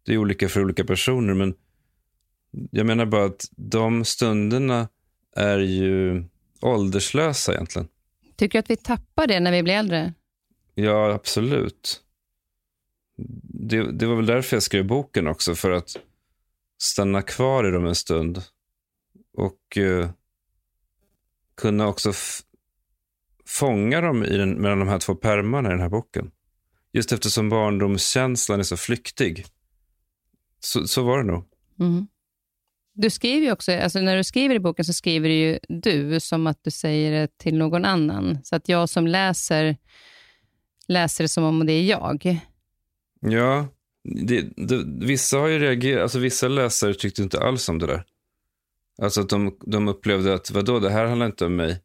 [0.07, 1.55] Det är olika för olika personer, men
[2.71, 4.89] jag menar bara att de stunderna
[5.37, 6.25] är ju
[6.61, 7.89] ålderslösa egentligen.
[8.43, 10.15] Tycker du att vi tappar det när vi blir äldre?
[10.75, 12.03] Ja, absolut.
[13.45, 15.97] Det, det var väl därför jag skrev boken också, för att
[16.79, 18.43] stanna kvar i dem en stund.
[19.37, 20.11] Och eh,
[21.55, 22.13] kunna också
[23.47, 26.31] fånga dem i den, mellan de här två pärmarna i den här boken.
[26.93, 29.47] Just eftersom barndomskänslan är så flyktig.
[30.61, 31.45] Så, så var det nog.
[31.81, 32.07] Mm.
[32.95, 36.21] Du skriver ju också, alltså när du skriver i boken så skriver du ju du
[36.21, 38.39] som att du säger det till någon annan.
[38.45, 39.77] Så att jag som läser
[40.89, 42.39] läser det som om det är jag.
[43.21, 43.69] Ja,
[44.05, 48.05] det, det, vissa har ju reagerat, alltså vissa läsare tyckte inte alls om det där.
[49.03, 51.81] Alltså att de, de upplevde att, vadå, det här handlar inte om mig.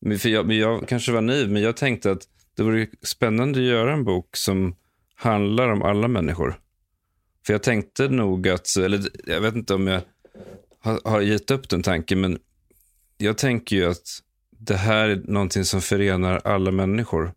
[0.00, 2.22] Men för jag, men jag kanske var naiv, men jag tänkte att
[2.56, 4.76] det vore spännande att göra en bok som
[5.14, 6.60] handlar om alla människor.
[7.46, 10.02] För jag tänkte nog att, eller jag vet inte om jag
[10.80, 12.38] har, har gett upp den tanken, men
[13.18, 14.20] jag tänker ju att
[14.58, 17.32] det här är någonting som förenar alla människor.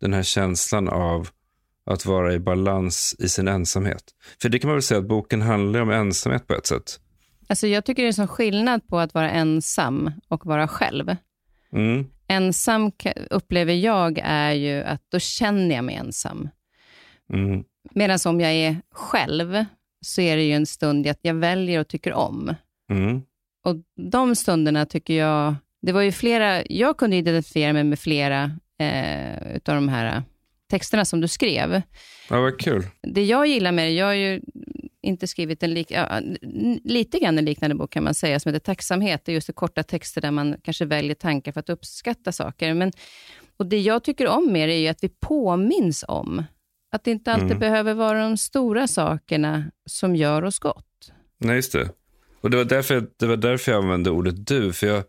[0.00, 1.28] Den här känslan av
[1.86, 4.04] att vara i balans i sin ensamhet.
[4.42, 7.00] För det kan man väl säga att boken handlar om ensamhet på ett sätt.
[7.48, 11.16] Alltså jag tycker det är en skillnad på att vara ensam och vara själv.
[11.72, 12.06] Mm.
[12.28, 12.92] Ensam
[13.30, 16.48] upplever jag är ju att då känner jag mig ensam.
[17.32, 17.64] Mm.
[17.90, 19.64] Medan om jag är själv
[20.00, 22.54] så är det ju en stund att jag väljer och tycker om.
[22.90, 23.22] Mm.
[23.64, 23.76] Och
[24.10, 29.56] de stunderna tycker jag, det var ju flera, jag kunde identifiera mig med flera eh,
[29.56, 30.22] utav de här
[30.70, 31.82] texterna som du skrev.
[32.30, 32.86] Ja, vad kul.
[33.02, 34.40] Det jag gillar med det, jag har ju
[35.02, 36.20] inte skrivit en lik, ja,
[36.84, 39.24] lite grann en liknande bok kan man säga, som heter Tacksamhet.
[39.24, 42.74] Det är just det korta texter där man kanske väljer tankar för att uppskatta saker.
[42.74, 42.92] Men,
[43.56, 46.44] och det jag tycker om med det är ju att vi påminns om
[46.90, 47.58] att det inte alltid Mm.
[47.58, 51.12] behöver vara de stora sakerna som gör oss gott.
[51.38, 51.90] Nej, just det.
[52.40, 54.72] Och det var därför, det var därför jag använde ordet du.
[54.72, 55.04] För jag,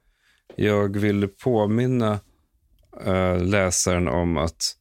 [0.56, 2.20] jag ville påminna
[3.06, 4.78] eh, läsaren om att,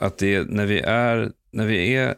[0.00, 2.14] att det, är- när, vi är, när vi är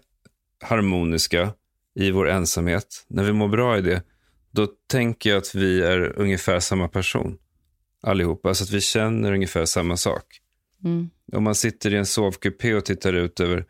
[0.64, 1.52] harmoniska
[1.94, 4.02] i vår ensamhet, när vi mår bra i det,
[4.50, 7.38] då tänker jag att vi är ungefär samma person.
[8.02, 8.48] Allihopa.
[8.48, 10.24] Alltså att vi känner ungefär samma sak.
[10.84, 11.10] Mm.
[11.32, 13.64] Om man sitter i en sovkupé och tittar ut över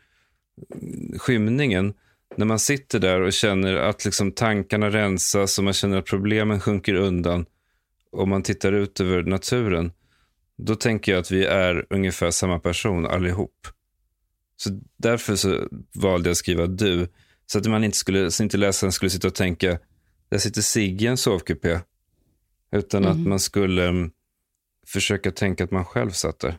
[1.19, 1.95] skymningen,
[2.37, 6.61] när man sitter där och känner att liksom tankarna rensas och man känner att problemen
[6.61, 7.47] sjunker undan
[8.13, 9.93] och man tittar ut över naturen,
[10.59, 13.69] då tänker jag att vi är ungefär samma person allihop.
[14.57, 17.09] Så därför så valde jag att skriva du,
[17.47, 19.79] så att man inte skulle, så inte läsaren skulle sitta och tänka,
[20.29, 21.81] där sitter Sigge i en sovkupé,
[22.73, 24.11] utan att man skulle mm,
[24.87, 26.59] försöka tänka att man själv satt där.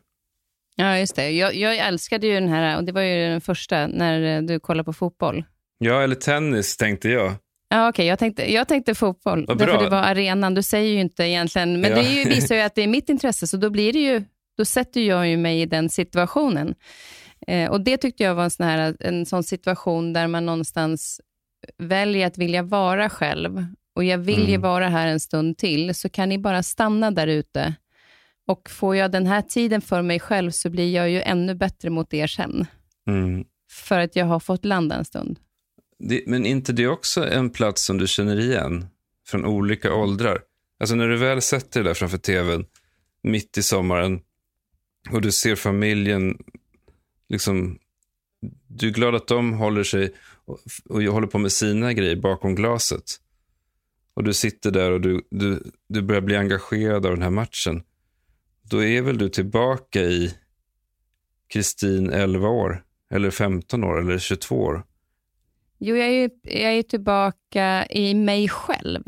[0.82, 1.32] Ja, just det.
[1.32, 4.60] Jag, jag älskade ju den här, och det var ju den första, när eh, du
[4.60, 5.44] kollade på fotboll.
[5.78, 7.34] Ja, eller tennis tänkte jag.
[7.70, 8.06] Ja, okej.
[8.06, 9.84] Jag, tänkte, jag tänkte fotboll, Vad därför bra.
[9.84, 10.54] det var arenan.
[10.56, 11.98] Du säger ju inte egentligen, men Ja.
[11.98, 14.24] det ju, visar ju att det är mitt intresse, så då blir det ju,
[14.58, 16.76] då sätter jag ju mig i den situationen.
[17.48, 21.22] Eh, och det tyckte jag var en sån, här, en sån situation där man någonstans
[21.78, 23.66] väljer att vilja vara själv.
[23.96, 24.62] Och jag vill ju Mm.
[24.62, 27.74] vara här en stund till, så kan ni bara stanna där ute.
[28.52, 31.90] Och får jag den här tiden för mig själv så blir jag ju ännu bättre
[31.90, 32.66] mot er sen.
[33.08, 33.46] Mm.
[33.72, 35.40] För att jag har fått landa en stund.
[36.00, 38.86] Det, men inte det också en plats som du känner igen
[39.28, 40.42] från olika åldrar?
[40.80, 42.66] Alltså när du väl sätter dig där framför tvn
[43.24, 44.22] mitt i sommaren
[45.12, 46.38] och du ser familjen,
[47.30, 47.80] liksom,
[48.68, 50.14] du är glad att de håller sig
[50.46, 50.60] och,
[50.90, 53.04] och håller på med sina grejer bakom glaset.
[54.14, 57.84] Och du sitter där och du, du, du börjar bli engagerad av den här matchen.
[58.72, 60.34] Då är väl du tillbaka i
[61.54, 64.86] Kristin 11 år, eller 15 år, eller 22 år.
[65.80, 69.04] Jo, jag är jag är tillbaka i mig själv,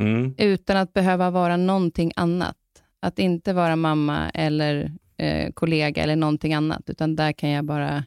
[0.00, 0.34] Mm.
[0.38, 2.56] utan att behöva vara någonting annat.
[3.00, 8.04] Att inte vara mamma eller eh, kollega eller någonting annat, utan där kan jag bara...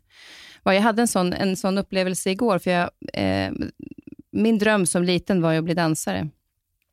[0.64, 3.52] Ja, jag hade en sån, en sån upplevelse igår, för jag, eh,
[4.32, 6.30] min dröm som liten var ju att bli dansare.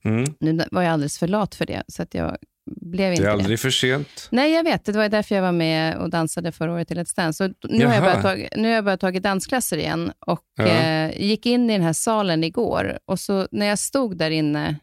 [0.05, 0.25] Mm.
[0.41, 2.37] Nu var jag alldeles för lat för det, så att jag
[2.77, 3.29] blev inte det.
[3.29, 3.33] det.
[3.33, 4.29] är aldrig för sent.
[4.31, 4.85] Nej, jag vet.
[4.85, 7.37] Det var därför jag var med och dansade förra året i Let's Dance.
[7.37, 10.67] Så nu, har jag börjat, tag, nu har jag börjat tagit dansklasser igen och ja.
[10.67, 12.99] eh, gick in i den här salen igår.
[13.05, 14.77] Och så när jag stod där inne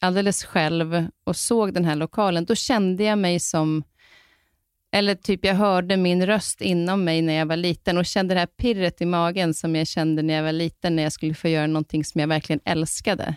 [0.00, 3.82] alldeles själv och såg den här lokalen, då kände jag mig som
[4.92, 8.40] eller typ jag hörde min röst inom mig när jag var liten och kände det
[8.40, 11.48] här pirret i magen som jag kände när jag var liten, när jag skulle få
[11.48, 13.34] göra någonting som jag verkligen älskade.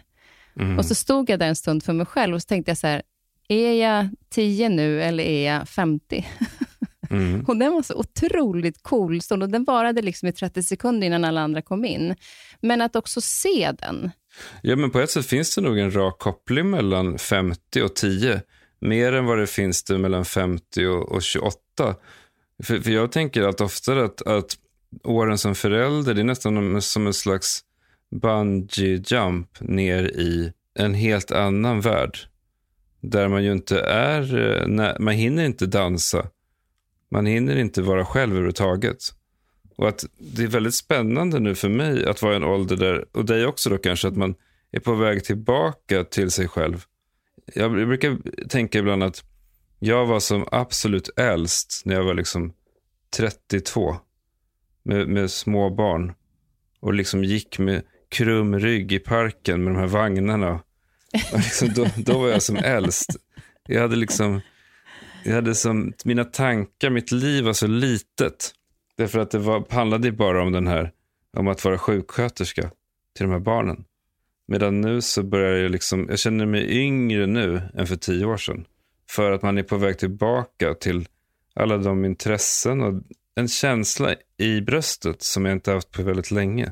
[0.59, 0.77] Mm.
[0.77, 2.87] Och så stod jag där en stund för mig själv och så tänkte jag så
[2.87, 3.01] här,
[3.47, 6.25] är jag 10 nu eller är jag 50?
[7.09, 7.41] Mm.
[7.47, 11.25] och den var så otroligt cool stund och den varade liksom i 30 sekunder innan
[11.25, 12.15] alla andra kom in.
[12.61, 14.11] Men att också se den.
[14.61, 18.41] Ja, men på ett sätt finns det nog en rak koppling mellan 50 och 10.
[18.81, 21.57] Mer än vad det finns det mellan 50 och, och 28.
[22.63, 24.57] För, för jag tänker allt oftare att, att
[25.03, 27.61] åren som förälder, det är nästan som en slags
[28.21, 32.17] bungee jump ner i en helt annan värld.
[33.03, 36.27] Där man ju inte är, eh, man hinner inte dansa.
[37.11, 38.97] Man hinner inte vara själv överhuvudtaget.
[39.75, 43.05] Och att det är väldigt spännande nu för mig att vara i en ålder där,
[43.11, 44.35] och dig också då kanske, att man
[44.71, 46.85] är på väg tillbaka till sig själv.
[47.53, 49.23] Jag brukar tänka ibland att
[49.79, 52.53] jag var som absolut äldst när jag var liksom
[53.17, 53.95] 32
[54.83, 56.13] med, med små barn
[56.79, 60.59] och liksom gick med krum rygg i parken med de här vagnarna.
[61.33, 63.15] Liksom, då, då var jag som äldst.
[63.67, 64.41] Jag hade liksom,
[65.23, 68.51] jag hade som, mina tankar, mitt liv var så litet.
[68.97, 70.91] Därför att det var, handlade bara om den här,
[71.37, 72.71] om att vara sjuksköterska
[73.15, 73.85] till de här barnen.
[74.47, 78.37] Medan nu så börjar jag liksom, jag känner mig yngre nu än för tio år
[78.37, 78.65] sedan.
[79.09, 81.07] För att man är på väg tillbaka till
[81.55, 83.03] alla de intressen och
[83.35, 86.71] en känsla i bröstet som jag inte haft på väldigt länge.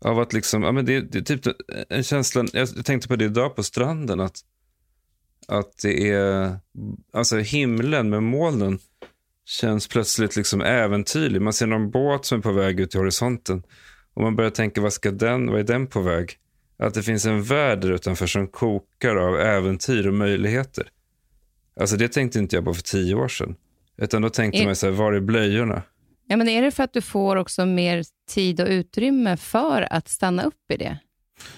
[0.00, 1.56] Av att liksom, ja men det, det är typ
[1.88, 4.40] en känsla, jag tänkte på det idag på stranden, att,
[5.48, 6.58] att det är,
[7.12, 8.78] alltså himlen med molnen
[9.44, 11.42] känns plötsligt liksom äventyrlig.
[11.42, 13.62] Man ser någon båt som är på väg ut i horisonten
[14.14, 16.38] och man börjar tänka, vad ska den, vad är den på väg?
[16.78, 20.90] Att det finns en värld där utanför som kokar av äventyr och möjligheter.
[21.80, 23.56] Alltså det tänkte inte jag på för tio år sedan.
[23.96, 24.66] Utan då tänkte är...
[24.66, 25.82] man så här, var är blöjorna?
[26.30, 30.08] Ja, men är det för att du får också mer tid och utrymme för att
[30.08, 30.98] stanna upp i det?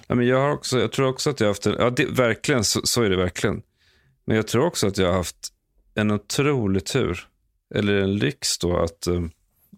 [0.06, 2.06] Ja, men jag, har också, jag tror också att jag har haft, en, ja det,
[2.06, 3.62] verkligen, så, så, är det verkligen.
[4.24, 5.48] Men jag tror också att jag har haft
[5.94, 7.28] en otrolig tur,
[7.74, 9.22] eller en lyx då, att, eh,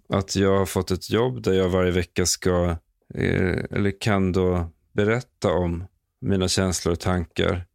[0.08, 2.76] att jag har fått ett jobb där jag varje vecka ska,
[3.14, 5.84] eh, eller kan då berätta om
[6.20, 7.66] mina känslor och tankar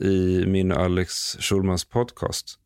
[0.00, 2.58] i min och Alex Schulmans podcast.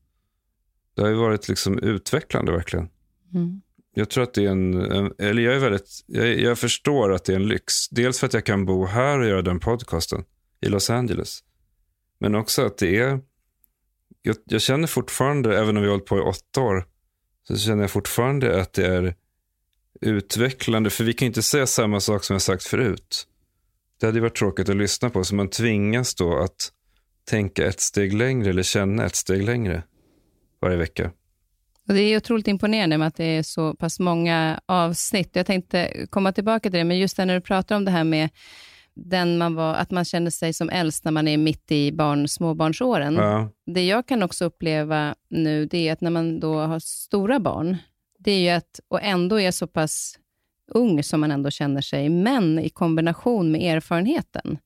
[0.95, 2.89] Det har ju varit liksom utvecklande verkligen.
[3.35, 3.61] Mm.
[3.95, 4.75] Jag tror att det är en,
[5.19, 7.89] eller jag är väldigt, jag, jag, förstår att det är en lyx.
[7.89, 10.25] Dels för att jag kan bo här och göra den podcasten
[10.61, 11.41] i Los Angeles.
[12.19, 13.21] Men också att det är,
[14.23, 16.87] jag, jag känner fortfarande, även om vi har hållit på i åtta år,
[17.49, 19.15] så känner jag fortfarande att det är
[20.01, 20.91] utvecklande.
[20.91, 23.27] För vi kan inte säga samma sak som jag sagt förut.
[24.01, 26.73] Det hade varit tråkigt att lyssna på, så man tvingas då att
[27.25, 29.83] tänka ett steg längre eller känna ett steg längre
[30.61, 31.11] varje vecka.
[31.89, 35.31] Och det är otroligt imponerande med att det är så pass många avsnitt.
[35.33, 38.29] Jag tänkte komma tillbaka till det, men just när du pratar om det här med
[38.95, 42.29] den man var, att man känner sig som äldst när man är mitt i barn,
[42.29, 43.15] småbarnsåren.
[43.15, 43.49] Ja.
[43.67, 47.77] Det jag kan också uppleva nu, det är att när man då har stora barn,
[48.19, 50.19] det är ju att, och ändå är så pass
[50.69, 54.59] ung som man ändå känner sig, men i kombination med erfarenheten,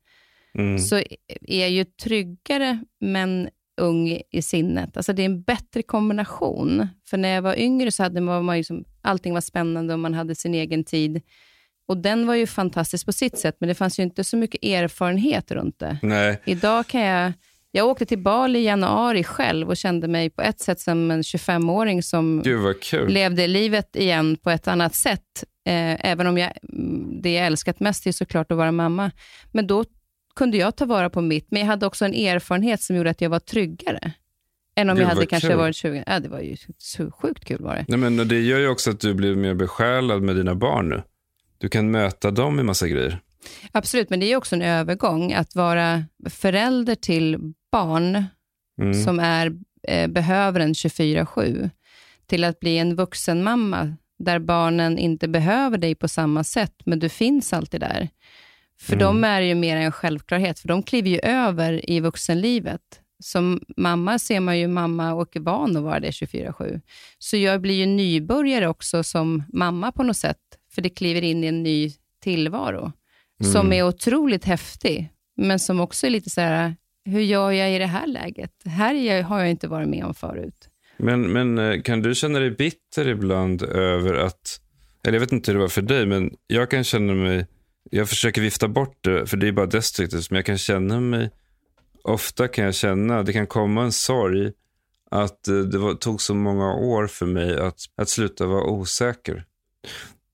[0.54, 0.78] mm.
[0.78, 0.96] så
[1.40, 3.48] är jag ju tryggare, men
[3.78, 4.96] ung i sinnet.
[4.96, 6.88] Alltså det är en bättre kombination.
[7.10, 10.00] För när jag var yngre så hade man, man ju som, allting var spännande och
[10.00, 11.22] man hade sin egen tid.
[11.88, 14.64] Och den var ju fantastisk på sitt sätt, men det fanns ju inte så mycket
[14.64, 15.98] erfarenhet runt det.
[16.02, 16.42] Nej.
[16.44, 17.32] Idag kan jag...
[17.70, 21.22] Jag åkte till Bali i januari själv och kände mig på ett sätt som en
[21.22, 22.42] 25-åring som
[23.08, 25.44] levde livet igen på ett annat sätt.
[25.66, 26.52] Eh, även om jag,
[27.22, 29.10] det jag älskat mest är såklart att vara mamma.
[29.52, 29.84] Men då
[30.38, 33.20] kunde jag ta vara på mitt, men jag hade också en erfarenhet som gjorde att
[33.20, 34.12] jag var tryggare.
[34.76, 35.56] Än om Gud, jag hade kanske kul.
[35.56, 36.04] varit 20.
[36.06, 37.84] Ja, det var ju så sjukt kul var det.
[37.88, 41.02] Nej, men det gör ju också att du blir mer besjälad med dina barn nu.
[41.58, 43.20] Du kan möta dem i massa grejer.
[43.72, 45.32] Absolut, men det är också en övergång.
[45.32, 47.38] Att vara förälder till
[47.72, 48.24] barn
[48.80, 49.04] mm.
[49.04, 51.70] som är, eh, behöver en 24-7,
[52.26, 56.98] till att bli en vuxen mamma där barnen inte behöver dig på samma sätt, men
[56.98, 58.08] du finns alltid där.
[58.80, 59.04] För mm.
[59.04, 62.80] dem är det ju mer en självklarhet, för de kliver ju över i vuxenlivet.
[63.22, 66.80] Som mamma ser man ju mamma och är van att vara det 24-7.
[67.18, 70.38] Så jag blir ju nybörjare också som mamma på något sätt,
[70.74, 71.90] för det kliver in i en ny
[72.22, 72.92] tillvaro,
[73.40, 73.52] mm.
[73.52, 76.74] som är otroligt häftig, men som också är lite så här
[77.08, 78.52] hur gör jag i det här läget?
[78.64, 80.68] Här har jag inte varit med om förut.
[80.96, 84.60] Men, men eh, kan du känna dig bitter ibland över att,
[85.04, 87.46] eller jag vet inte hur det var för dig, men jag kan känna mig,
[87.90, 91.30] jag försöker vifta bort det, för det är bara destruktivt, men jag kan känna mig,
[92.04, 94.52] ofta kan jag känna, det kan komma en sorg,
[95.10, 99.44] att eh, det var, tog så många år för mig att, att sluta vara osäker.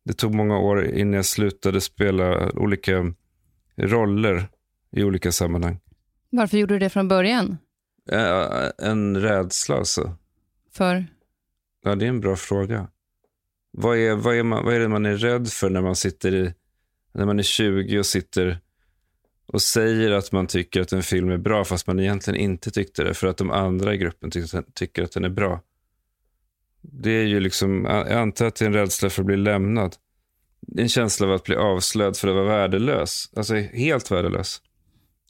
[0.05, 3.15] Det tog många år innan jag slutade spela olika
[3.77, 4.49] roller
[4.97, 5.81] i olika sammanhang.
[6.31, 7.59] Varför gjorde du det från början?
[8.79, 10.17] En rädsla alltså.
[10.73, 11.07] För?
[11.85, 12.89] Ja, det är en bra fråga.
[13.71, 16.35] Vad är, vad, är man, vad är det man är rädd för när man sitter
[16.35, 16.55] i,
[17.15, 18.61] när man är 20 och sitter
[19.47, 23.05] och säger att man tycker att en film är bra fast man egentligen inte tyckte
[23.05, 25.61] det för att de andra i gruppen tycker, tycker att den är bra.
[26.81, 29.97] Det är ju liksom, jag antar att det är en rädsla för att bli lämnad.
[30.77, 33.31] En känsla av att bli avslöjad för att vara värdelös.
[33.37, 34.63] Alltså helt värdelös.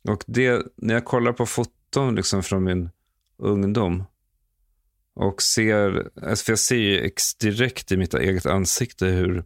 [0.09, 2.91] Och det, när jag kollar på foton liksom från min
[3.39, 4.05] ungdom
[5.15, 9.45] och ser, alltså för jag ser ju direkt i mitt eget ansikte hur,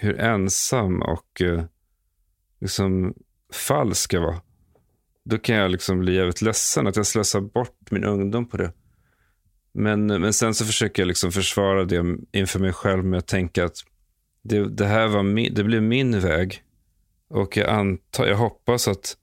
[0.00, 1.64] hur ensam och eh,
[2.60, 3.14] liksom
[3.52, 4.36] falsk jag var.
[5.24, 8.72] Då kan jag liksom bli jävligt ledsen att jag slösar bort min ungdom på det.
[9.72, 13.64] Men, men sen så försöker jag liksom försvara det inför mig själv med att tänka
[13.64, 13.76] att
[14.42, 16.62] det, det här var min, det blev min väg.
[17.28, 19.16] Och jag, antar, jag hoppas att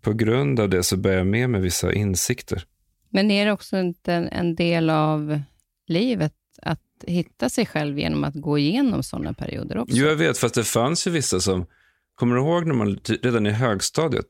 [0.00, 2.64] på grund av det så bär jag med mig vissa insikter.
[3.08, 5.40] Men är det också inte en del av
[5.86, 9.96] livet att hitta sig själv genom att gå igenom sådana perioder också?
[9.96, 11.66] Jo, jag vet, fast det fanns ju vissa som,
[12.14, 14.26] kommer du ihåg när man redan i högstadiet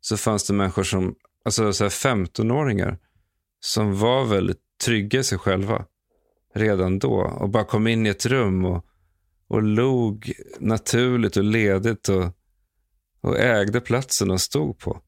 [0.00, 2.98] så fanns det människor som, alltså 15-åringar
[3.60, 5.84] som var väldigt trygga i sig själva
[6.54, 8.86] redan då och bara kom in i ett rum och,
[9.48, 12.24] och log naturligt och ledigt och,
[13.20, 15.00] och ägde platsen och stod på.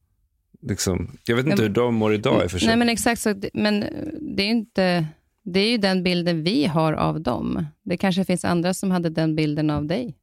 [0.61, 2.67] Liksom, jag vet inte hur de mår idag i och för sig.
[2.67, 3.35] Nej, men exakt så.
[3.53, 3.79] Men
[4.35, 5.07] det är, inte,
[5.53, 7.65] det är ju den bilden vi har av dem.
[7.85, 10.15] Det kanske finns andra som hade den bilden av dig.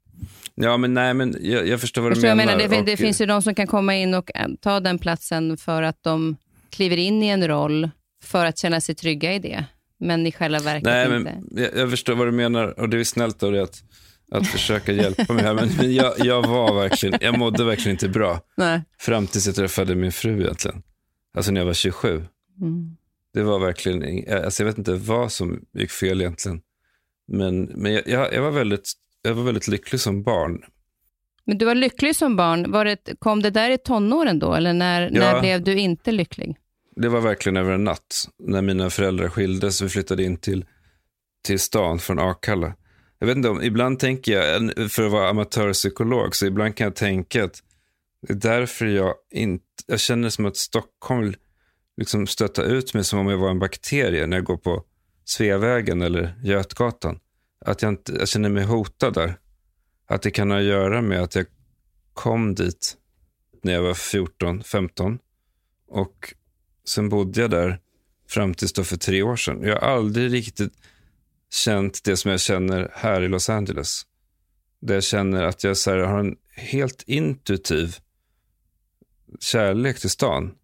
[0.54, 2.52] Ja, men nej, men jag, jag förstår vad förstår du menar.
[2.52, 4.98] Jag menar det, det finns ju de som kan komma in och eh, ta den
[4.98, 6.36] platsen för att de
[6.70, 7.90] kliver in i en roll
[8.24, 9.64] för att känna sig trygga i det.
[9.98, 11.18] Men i själva verket nej, inte.
[11.18, 13.82] Men jag, jag förstår vad du menar och det är snällt av dig att
[14.30, 15.54] att försöka hjälpa mig här.
[15.54, 18.40] Men jag, jag var verkligen, jag mådde verkligen inte bra.
[18.56, 18.82] Nej.
[18.98, 20.82] Fram tills jag träffade min fru egentligen.
[21.36, 22.24] Alltså när jag var 27.
[22.60, 22.96] Mm.
[23.34, 26.60] Det var verkligen, alltså jag vet inte vad som gick fel egentligen.
[27.28, 28.92] Men, men jag, jag, var väldigt,
[29.22, 30.64] jag var väldigt lycklig som barn.
[31.44, 32.70] Men du var lycklig som barn.
[32.72, 34.54] Var det, kom det där i tonåren då?
[34.54, 36.56] Eller när, ja, när blev du inte lycklig?
[36.96, 38.28] Det var verkligen över en natt.
[38.38, 40.64] När mina föräldrar skildes och vi flyttade in till,
[41.44, 42.74] till stan från Akalla.
[43.18, 46.96] Jag vet inte om, ibland tänker jag, för att vara amatörpsykolog, så ibland kan jag
[46.96, 47.62] tänka att
[48.26, 51.34] det är därför jag inte, jag känner som att Stockholm
[51.96, 54.84] liksom stötta ut mig som om jag var en bakterie när jag går på
[55.24, 57.18] Sveavägen eller Götgatan.
[57.60, 59.38] Att jag, inte, jag känner mig hotad där.
[60.06, 61.46] Att det kan ha att göra med att jag
[62.12, 62.96] kom dit
[63.62, 65.18] när jag var 14, 15.
[65.88, 66.34] Och
[66.88, 67.80] sen bodde jag där
[68.28, 69.62] fram tills då för tre år sedan.
[69.62, 70.72] Jag har aldrig riktigt
[71.50, 74.02] känt det som jag känner här i Los Angeles.
[74.80, 77.96] Där jag känner att jag så här, har en helt intuitiv
[79.40, 80.54] kärlek till stan.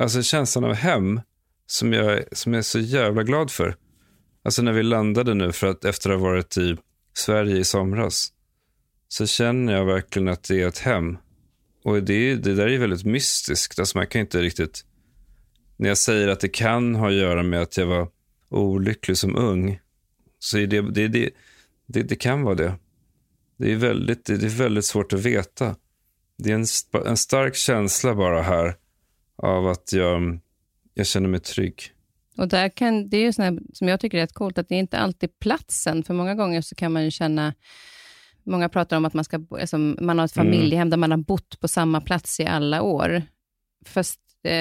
[0.00, 1.20] Alltså känslan av hem
[1.66, 3.76] som jag, som jag är så jävla glad för.
[4.42, 6.76] Alltså när vi landade nu för att efter att ha varit i
[7.12, 8.32] Sverige i somras
[9.08, 11.18] så känner jag verkligen att det är ett hem.
[11.84, 13.78] Och det, det där är väldigt mystiskt.
[13.78, 14.84] Alltså man kan inte riktigt...
[15.76, 18.08] När jag säger att det kan ha att göra med att jag var
[18.48, 19.80] olycklig som ung
[20.38, 21.30] så det, det, det,
[21.86, 22.74] det, det kan vara det.
[23.58, 25.76] Det är, väldigt, det är väldigt svårt att veta.
[26.38, 26.66] Det är en,
[27.06, 28.74] en stark känsla bara här
[29.42, 30.38] av att jag,
[30.94, 31.92] jag känner mig trygg.
[32.36, 34.74] Och där kan, det är ju sån som jag tycker är rätt coolt, att det
[34.74, 36.04] är inte alltid platsen.
[36.04, 37.54] För många gånger så kan man ju känna,
[38.44, 40.46] många pratar om att man, ska, alltså, man har ett mm.
[40.46, 40.90] familjehem mm.
[40.90, 43.22] där man har bott på samma plats i alla år.
[43.86, 44.52] Fast eh,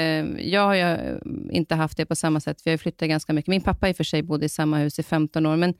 [0.51, 1.19] jag har ju
[1.51, 3.49] inte haft det på samma sätt, för jag har flyttat ganska mycket.
[3.49, 5.73] Min pappa i och för sig bodde i samma hus i 15 år, men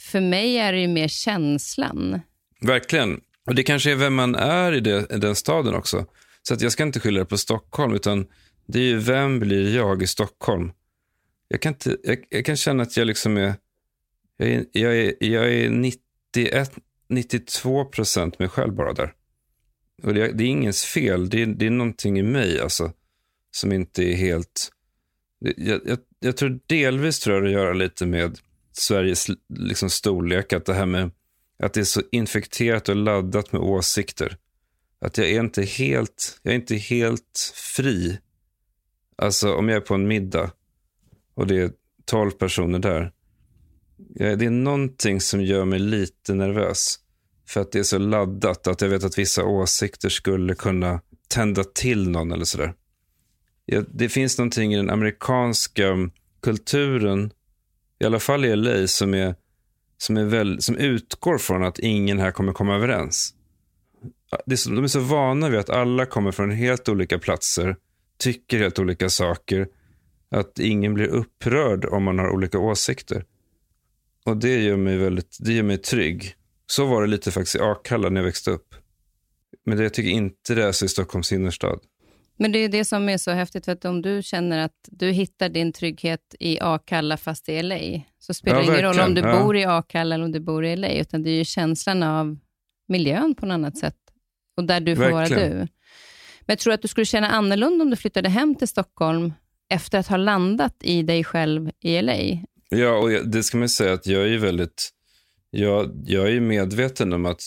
[0.00, 2.20] för mig är det ju mer känslan.
[2.60, 3.20] Verkligen.
[3.46, 6.06] Och det kanske är vem man är i, det, i den staden också.
[6.42, 8.26] Så att jag ska inte skylla det på Stockholm, utan
[8.66, 10.72] det är ju vem blir jag i Stockholm?
[11.48, 13.54] Jag kan, inte, jag, jag kan känna att jag liksom är,
[14.36, 16.72] jag är, jag är, jag är 91,
[17.08, 19.14] 92 procent mig själv bara där.
[20.02, 22.92] Och det, det är ingens fel, det är, det är någonting i mig alltså
[23.50, 24.70] som inte är helt...
[25.38, 28.38] Jag, jag, jag tror delvis tror jag det att göra lite med
[28.72, 30.52] Sveriges liksom, storlek.
[30.52, 31.10] Att det här med
[31.58, 34.36] att det är så infekterat och laddat med åsikter.
[35.00, 38.18] Att jag är inte helt, jag är inte helt fri
[39.20, 40.50] Alltså om jag är på en middag
[41.34, 41.70] och det är
[42.04, 43.12] tolv personer där.
[44.14, 46.98] Det är någonting som gör mig lite nervös.
[47.48, 51.64] För att det är så laddat att jag vet att vissa åsikter skulle kunna tända
[51.64, 52.74] till någon eller sådär.
[53.88, 56.10] Det finns någonting i den amerikanska
[56.42, 57.32] kulturen,
[57.98, 59.34] i alla fall i LA, som, är,
[59.98, 63.34] som, är väl, som utgår från att ingen här kommer komma överens.
[64.46, 67.76] Det är så, de är så vana vid att alla kommer från helt olika platser,
[68.18, 69.68] tycker helt olika saker,
[70.30, 73.24] att ingen blir upprörd om man har olika åsikter.
[74.24, 76.34] Och det gör mig väldigt, det gör mig trygg.
[76.66, 78.74] Så var det lite faktiskt i Akalla när jag växte upp.
[79.66, 81.80] Men det, jag tycker inte det är så i Stockholms innerstad.
[82.36, 85.10] Men det är det som är så häftigt, för att om du känner att du
[85.10, 87.78] hittar din trygghet i Akalla fast i LA,
[88.18, 89.42] så spelar det ja, ingen roll om du ja.
[89.42, 92.38] bor i Akalla eller om du bor i LA, utan det är ju känslan av
[92.88, 93.96] miljön på något annat sätt
[94.60, 95.50] och där du får verkligen.
[95.50, 95.68] vara du.
[96.46, 99.32] Men tror du att du skulle känna annorlunda om du flyttade hem till Stockholm
[99.70, 102.16] efter att ha landat i dig själv i LA?
[102.68, 104.90] Ja, och det ska man säga att jag är väldigt,
[105.50, 107.42] jag, jag är medveten om att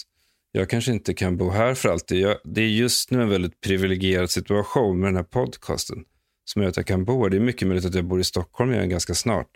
[0.51, 2.20] jag kanske inte kan bo här för alltid.
[2.20, 5.97] Jag, det är just nu en väldigt privilegierad situation med den här podcasten
[6.45, 7.30] som gör att jag kan bo här.
[7.30, 9.47] Det är mycket möjligt att jag bor i Stockholm igen ganska snart.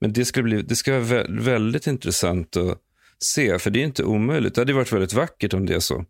[0.00, 2.78] Men det ska, bli, det ska vara väldigt intressant att
[3.18, 4.54] se, för det är inte omöjligt.
[4.54, 6.04] Det hade varit väldigt vackert om det är så.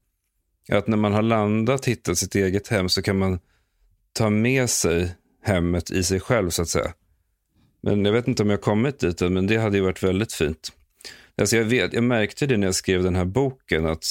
[0.69, 3.39] Att när man har landat, hittat sitt eget hem, så kan man
[4.13, 6.95] ta med sig hemmet i sig själv, så att säga.
[7.81, 10.33] Men jag vet inte om jag kommit dit än, men det hade ju varit väldigt
[10.33, 10.73] fint.
[11.37, 14.05] Alltså jag, vet, jag märkte det när jag skrev den här boken, att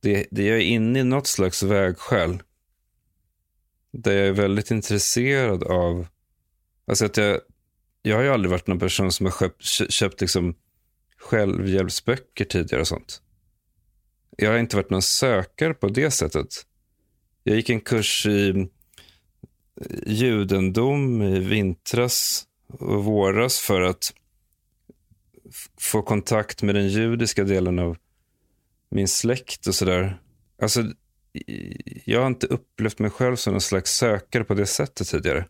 [0.00, 2.42] det, det jag är inne i något slags vägskäl.
[3.92, 6.06] Där jag är väldigt intresserad av...
[6.86, 7.40] Alltså att jag,
[8.02, 10.54] jag har ju aldrig varit någon person som har köpt, köpt liksom
[11.16, 13.22] självhjälpsböcker tidigare och sånt.
[14.40, 16.46] Jag har inte varit någon sökare på det sättet.
[17.44, 18.68] Jag gick en kurs i
[20.06, 24.14] judendom i vintras och våras för att
[25.80, 27.96] få kontakt med den judiska delen av
[28.90, 30.20] min släkt och sådär.
[30.62, 30.84] Alltså,
[32.04, 35.46] jag har inte upplevt mig själv som någon slags sökare på det sättet tidigare.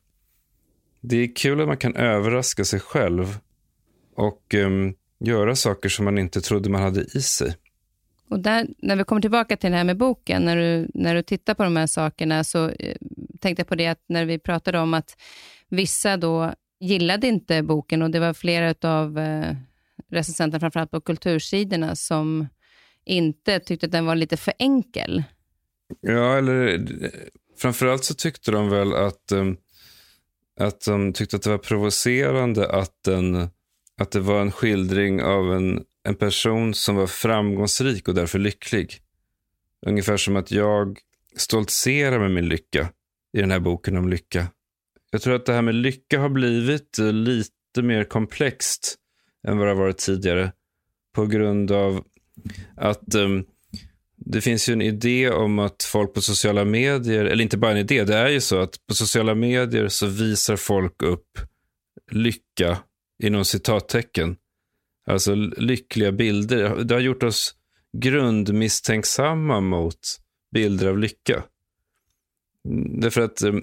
[1.01, 3.39] Det är kul att man kan överraska sig själv
[4.15, 7.57] och um, göra saker som man inte trodde man hade i sig.
[8.31, 11.23] Och där, när vi kommer tillbaka till det här med boken, när du, när du
[11.23, 12.97] tittar på de här sakerna, så eh,
[13.41, 15.17] tänkte jag på det att när vi pratade om att
[15.69, 19.57] vissa då gillade inte boken och det var flera av eh,
[20.11, 22.49] recensenterna, framförallt på kultursidorna, som
[23.05, 25.23] inte tyckte att den var lite för enkel.
[26.01, 26.75] Ja, eller
[27.05, 27.11] eh,
[27.59, 29.57] framförallt så tyckte de väl att, ehm,
[30.61, 33.49] att de tyckte att det var provocerande att, den,
[34.01, 38.99] att det var en skildring av en, en person som var framgångsrik och därför lycklig.
[39.87, 40.99] Ungefär som att jag
[41.37, 42.93] stoltserar med min lycka
[43.33, 44.47] i den här boken om lycka.
[45.11, 48.97] Jag tror att det här med lycka har blivit lite mer komplext
[49.49, 50.53] än vad det har varit tidigare
[51.15, 52.05] på grund av
[52.77, 53.45] att um,
[54.17, 57.77] det finns ju en idé om att folk på sociala medier, eller inte bara en
[57.77, 61.39] idé, det är ju så att på sociala medier så visar folk upp
[62.11, 62.79] lycka
[63.23, 64.37] inom citattecken.
[65.09, 66.85] Alltså lyckliga bilder.
[66.85, 67.55] Det har gjort oss
[67.99, 70.01] grundmisstänksamma mot
[70.55, 71.45] bilder av lycka.
[72.69, 73.63] Mm, därför att ehm,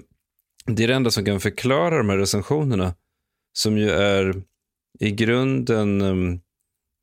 [0.66, 2.94] det är det enda som kan förklara de här recensionerna,
[3.52, 4.42] som ju är
[5.00, 6.40] i grunden ehm,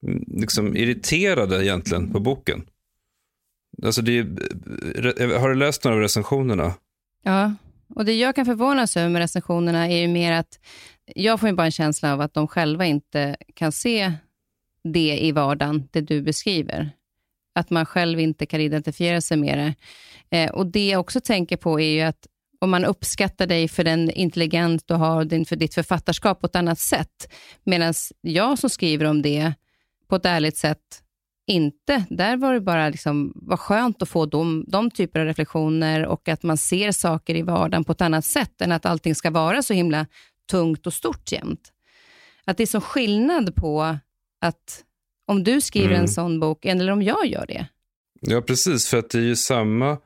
[0.08, 2.66] mm, liksom irriterade egentligen på boken.
[3.84, 4.28] Alltså det är,
[5.20, 6.74] eh, eh, har du läst några av recensionerna?
[7.24, 7.54] Ja,
[7.96, 10.60] och det jag kan förvånas över med recensionerna är ju mer att
[11.06, 14.14] jag får ju bara en känsla av att de själva inte kan se
[14.84, 16.92] det i vardagen, det du beskriver.
[17.56, 19.76] Att man själv inte kan identifiera sig med det.
[20.38, 22.28] Eh, och Det jag också tänker på är ju att
[22.60, 26.56] om man uppskattar dig för den intelligens du har, din, för ditt författarskap på ett
[26.56, 27.34] annat sätt.
[27.64, 29.54] Medan jag som skriver om det
[30.08, 31.04] på ett ärligt sätt
[31.48, 32.06] inte.
[32.10, 36.30] Där var det bara liksom, var skönt att få de, de typer av reflektioner och
[36.30, 39.62] att man ser saker i vardagen på ett annat sätt än att allting ska vara
[39.62, 40.06] så himla
[40.52, 41.72] tungt och stort jämt.
[42.46, 43.98] Att det är som skillnad på
[44.44, 44.84] att
[45.28, 46.02] om du skriver mm.
[46.02, 47.68] en sån bok eller om jag gör det.
[48.22, 48.88] Ja, precis.
[48.88, 49.98] För att det är ju samma...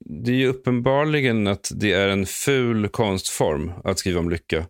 [0.00, 4.66] Det är ju uppenbarligen att det är en ful konstform att skriva om lycka.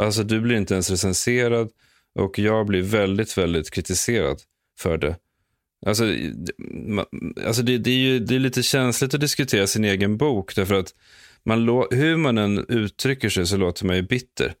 [0.00, 1.70] Alltså, du blir inte ens recenserad.
[2.18, 4.38] Och jag blir väldigt, väldigt kritiserad
[4.78, 5.16] för det.
[5.86, 6.04] Alltså,
[7.46, 10.54] alltså det, det, är ju det är lite känsligt att diskutera sin egen bok.
[10.54, 10.94] Därför att
[11.44, 14.54] man, hur man än uttrycker sig så låter man ju bitter.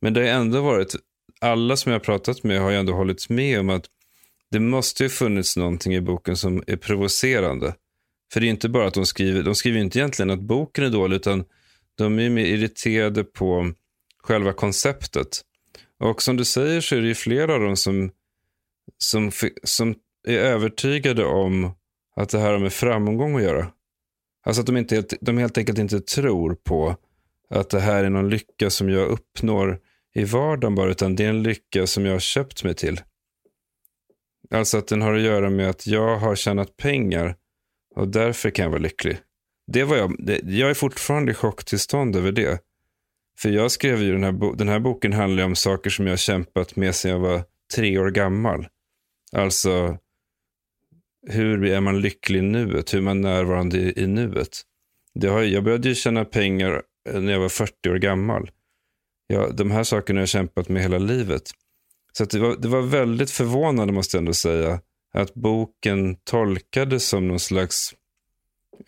[0.00, 0.96] Men det har ändå varit,
[1.40, 3.84] alla som jag har pratat med har ju ändå hållit med om att
[4.50, 7.74] det måste ju funnits någonting i boken som är provocerande.
[8.32, 10.90] För det är inte bara att de skriver, de skriver inte egentligen att boken är
[10.90, 11.44] dålig, utan
[11.98, 13.72] De är mer irriterade på
[14.22, 15.40] själva konceptet.
[16.00, 18.10] Och som du säger så är det ju flera av dem som,
[18.98, 19.30] som,
[19.64, 19.94] som
[20.28, 21.70] är övertygade om
[22.16, 23.72] att det här har med framgång att göra.
[24.46, 26.96] Alltså att de, inte, de helt enkelt inte tror på
[27.50, 29.80] att det här är någon lycka som jag uppnår
[30.14, 33.00] i vardagen bara, utan det är en lycka som jag har köpt mig till.
[34.50, 37.36] Alltså att den har att göra med att jag har tjänat pengar
[37.94, 39.18] och därför kan jag vara lycklig.
[39.72, 42.60] Det var jag, det, jag är fortfarande i chocktillstånd över det.
[43.38, 46.16] För jag skrev ju den här, den här boken handlar om saker som jag har
[46.16, 47.44] kämpat med sedan jag var
[47.74, 48.66] tre år gammal.
[49.32, 49.98] Alltså,
[51.28, 52.94] hur är man lycklig i nuet?
[52.94, 54.62] Hur är man närvarande i, i nuet?
[55.14, 56.82] Det har, jag började ju tjäna pengar
[57.12, 58.50] när jag var 40 år gammal.
[59.32, 61.50] Ja, de här sakerna har jag kämpat med hela livet.
[62.12, 64.80] Så det, var, det var väldigt förvånande, måste jag ändå säga,
[65.12, 67.94] att boken tolkades som någon slags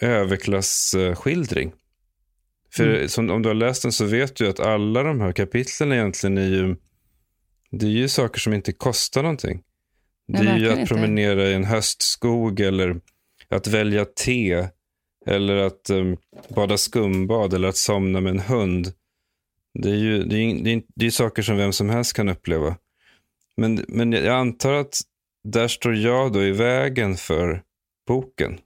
[0.00, 1.72] överklassskildring.
[2.74, 3.08] För mm.
[3.08, 6.38] som, om du har läst den så vet du att alla de här kapitlen egentligen
[6.38, 6.76] är ju,
[7.70, 9.62] det är ju saker som inte kostar någonting.
[10.28, 10.94] Det är ju att inte.
[10.94, 13.00] promenera i en höstskog eller
[13.48, 14.68] att välja te
[15.26, 16.16] eller att um,
[16.48, 18.92] bada skumbad eller att somna med en hund.
[19.74, 22.28] Det är ju det är, det är, det är saker som vem som helst kan
[22.28, 22.76] uppleva.
[23.56, 25.00] Men, men jag antar att
[25.44, 27.62] där står jag då i vägen för
[28.06, 28.58] boken.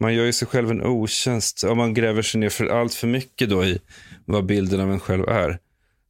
[0.00, 3.06] Man gör ju sig själv en otjänst om man gräver sig ner för allt för
[3.06, 3.80] mycket då i
[4.24, 5.58] vad bilden av en själv är.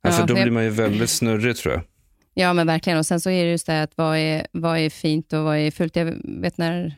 [0.03, 1.83] Ja, för då blir man ju väldigt snurrig tror jag.
[2.35, 2.99] Ja, men verkligen.
[2.99, 5.59] Och sen så är det just det att vad är, vad är fint och vad
[5.59, 5.97] är fult.
[5.97, 6.97] Jag vet när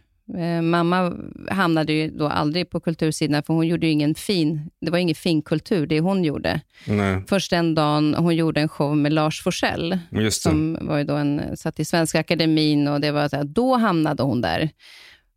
[0.62, 1.12] mamma
[1.50, 5.42] hamnade ju då aldrig på kultursidan, för hon gjorde ingen fin, det var ingen fin
[5.42, 6.60] kultur det hon gjorde.
[6.86, 7.22] Nej.
[7.28, 9.98] Först den dagen hon gjorde en show med Lars Forssell,
[10.30, 13.76] som var ju då en, satt i Svenska Akademin och det var så här, då
[13.76, 14.70] hamnade hon där.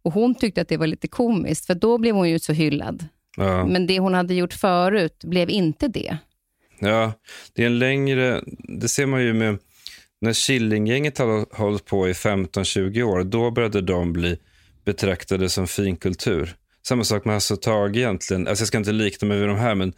[0.01, 3.07] Och Hon tyckte att det var lite komiskt, för då blev hon ju så hyllad.
[3.37, 3.65] Ja.
[3.65, 6.17] Men det hon hade gjort förut blev inte det.
[6.79, 7.13] Ja,
[7.53, 8.41] det är en längre...
[8.57, 9.57] Det ser man ju med...
[10.21, 14.37] När Killinggänget har hållit på i 15-20 år, då började de bli
[14.85, 16.55] betraktade som finkultur.
[16.87, 18.47] Samma sak med Hasse Tage egentligen.
[18.47, 19.93] Alltså jag ska inte likna mig vid de här, men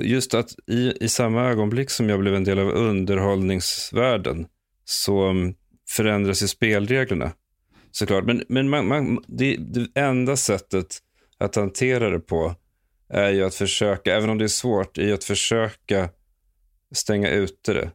[0.00, 4.46] just att i, i samma ögonblick som jag blev en del av underhållningsvärlden
[4.84, 5.54] så mm,
[5.88, 7.32] förändras ju spelreglerna.
[7.90, 8.24] Såklart.
[8.24, 10.98] Men, men man, man, det, det enda sättet
[11.38, 12.54] att hantera det på
[13.08, 16.08] är ju att försöka, även om det är svårt, är ju att försöka
[16.94, 17.90] stänga ute det.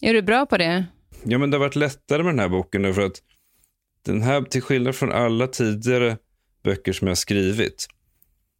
[0.00, 0.86] Är du bra på det?
[1.24, 3.22] Ja, men det har varit lättare med den här boken för att
[4.04, 6.18] den här, till skillnad från alla tidigare
[6.62, 7.86] böcker som jag skrivit,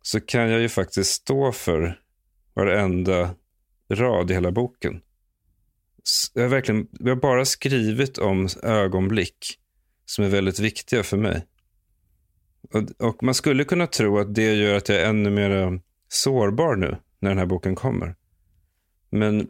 [0.02, 2.00] så kan jag ju faktiskt stå för
[2.54, 3.34] varenda
[3.90, 5.00] rad i hela boken.
[6.34, 9.58] Jag har, verkligen, jag har bara skrivit om ögonblick
[10.04, 11.46] som är väldigt viktiga för mig.
[12.72, 16.76] Och, och, man skulle kunna tro att det gör att jag är ännu mer sårbar
[16.76, 18.14] nu när den här boken kommer.
[19.10, 19.48] Men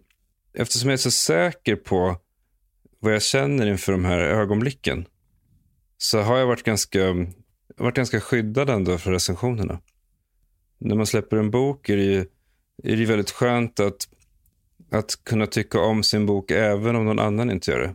[0.54, 2.16] eftersom jag är så säker på
[2.98, 5.06] vad jag känner inför de här ögonblicken
[6.02, 6.98] så har jag varit ganska,
[7.76, 9.80] varit ganska skyddad ändå för recensionerna.
[10.78, 12.26] När man släpper en bok är det ju
[12.82, 14.08] är det väldigt skönt att,
[14.90, 17.94] att kunna tycka om sin bok även om någon annan inte gör det.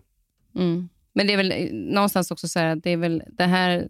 [0.60, 0.90] Mm.
[1.14, 3.88] Men det är väl någonstans också så här, det är väl det här,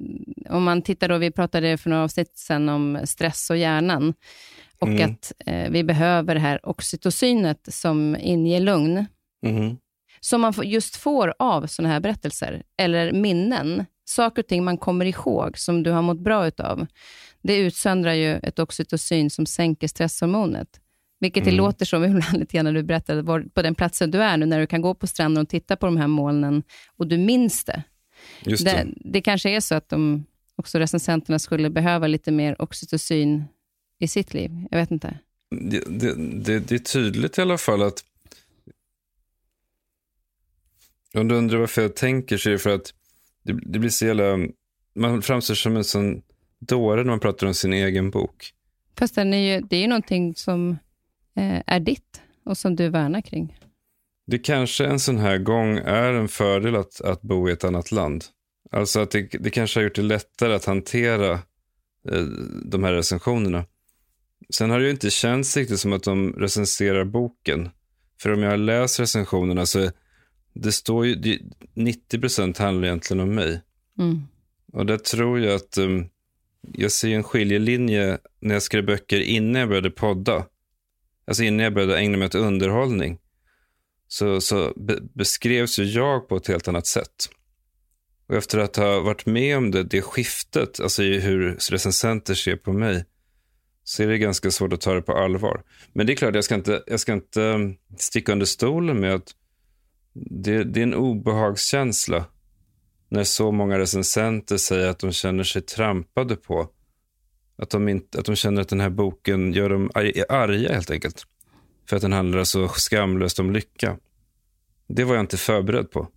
[0.49, 4.13] om man tittar då, vi pratade för några avsnitt sen om stress och hjärnan
[4.79, 5.11] och mm.
[5.11, 9.05] att eh, vi behöver det här oxytocinet som inger lugn.
[9.45, 9.77] Mm.
[10.19, 13.85] Som man just får av sådana här berättelser, eller minnen.
[14.09, 16.87] Saker och ting man kommer ihåg som du har mått bra utav.
[17.41, 20.67] Det utsöndrar ju ett oxytocin som sänker stresshormonet.
[21.19, 21.57] Vilket det mm.
[21.57, 24.45] låter som ibland lite grann när du berättade var, på den platsen du är nu,
[24.45, 26.63] när du kan gå på stranden och titta på de här molnen
[26.97, 27.83] och du minns det.
[28.45, 28.71] Just det.
[28.71, 33.45] det, det kanske är så att de, också recensenterna skulle behöva lite mer oxytocin
[33.99, 34.51] i sitt liv.
[34.71, 35.19] Jag vet inte.
[35.49, 38.03] Det, det, det, det är tydligt i alla fall att
[41.13, 42.93] om du undrar varför jag tänker så är det för att
[43.47, 44.37] det, det blir så jävla...
[44.95, 46.21] Man framstår som en sån
[46.59, 48.53] dåre när man pratar om sin egen bok.
[48.99, 50.77] Fast den är ju, det är ju någonting som
[51.37, 53.59] Eh, är ditt och som du värnar kring?
[54.27, 57.91] Det kanske en sån här gång är en fördel att, att bo i ett annat
[57.91, 58.25] land.
[58.71, 61.31] Alltså att det, det kanske har gjort det lättare att hantera
[62.11, 62.21] eh,
[62.65, 63.65] de här recensionerna.
[64.53, 67.69] Sen har det ju inte känts riktigt som att de recenserar boken.
[68.21, 69.91] För om jag läst recensionerna så
[70.61, 71.39] det står ju, det,
[71.73, 73.61] 90 procent handlar egentligen om mig.
[73.99, 74.21] Mm.
[74.73, 76.09] Och där tror jag att um,
[76.73, 80.45] jag ser en skiljelinje när jag skrev böcker innan jag började podda.
[81.27, 83.19] Alltså innan jag började ägna mig åt underhållning
[84.07, 87.29] så, så be beskrevs ju jag på ett helt annat sätt.
[88.27, 92.55] Och efter att ha varit med om det, det skiftet, alltså i hur recensenter ser
[92.55, 93.05] på mig,
[93.83, 95.63] så är det ganska svårt att ta det på allvar.
[95.93, 99.15] Men det är klart, jag ska inte, jag ska inte um, sticka under stolen med
[99.15, 99.35] att
[100.25, 102.25] det, det är en obehagskänsla
[103.09, 106.69] när så många recensenter säger att de känner sig trampade på.
[107.57, 109.91] Att de, inte, att de känner att den här boken gör dem
[110.29, 111.23] arga helt enkelt.
[111.89, 113.97] För att den handlar så skamlöst om lycka.
[114.87, 116.07] Det var jag inte förberedd på.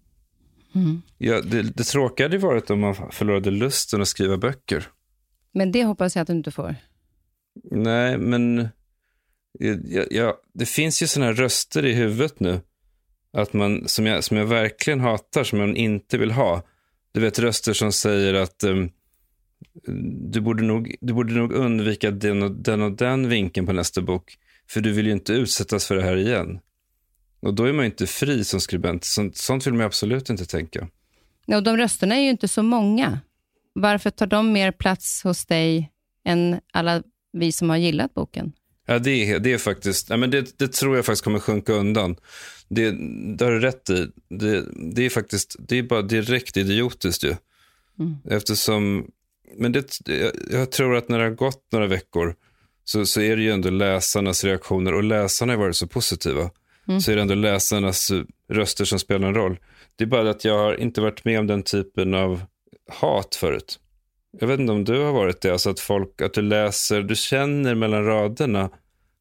[0.74, 1.02] Mm.
[1.18, 4.88] Ja, det, det tråkiga hade varit om man förlorade lusten att skriva böcker.
[5.52, 6.74] Men det hoppas jag att du inte får.
[7.70, 8.68] Nej, men
[9.58, 12.60] ja, ja, det finns ju sådana här röster i huvudet nu.
[13.32, 16.62] Att man, som, jag, som jag verkligen hatar, som man inte vill ha.
[17.12, 18.90] Du vet röster som säger att um,
[20.30, 24.00] du, borde nog, du borde nog undvika den och, den och den vinkeln på nästa
[24.00, 24.38] bok.
[24.68, 26.60] För du vill ju inte utsättas för det här igen.
[27.40, 29.04] Och då är man ju inte fri som skribent.
[29.04, 30.88] Sånt, sånt vill man absolut inte tänka.
[31.46, 33.20] Ja, och de rösterna är ju inte så många.
[33.72, 35.90] Varför tar de mer plats hos dig
[36.24, 37.02] än alla
[37.32, 38.52] vi som har gillat boken?
[38.90, 41.72] Ja, det är, det är faktiskt, ja, men det, det tror jag faktiskt kommer sjunka
[41.72, 42.16] undan.
[42.68, 42.90] Det,
[43.36, 44.06] det har du rätt i.
[44.28, 44.64] Det,
[44.94, 47.34] det är faktiskt, det är bara direkt idiotiskt ju.
[47.98, 48.16] Mm.
[48.30, 49.06] Eftersom,
[49.56, 52.34] men det, jag, jag tror att när det har gått några veckor
[52.84, 56.50] så, så är det ju ändå läsarnas reaktioner och läsarna har varit så positiva.
[56.88, 57.00] Mm.
[57.00, 58.12] Så är det ändå läsarnas
[58.48, 59.58] röster som spelar en roll.
[59.96, 62.42] Det är bara att jag har inte varit med om den typen av
[62.88, 63.78] hat förut.
[64.38, 67.16] Jag vet inte om du har varit det, alltså att folk, att du läser, du
[67.16, 68.70] känner mellan raderna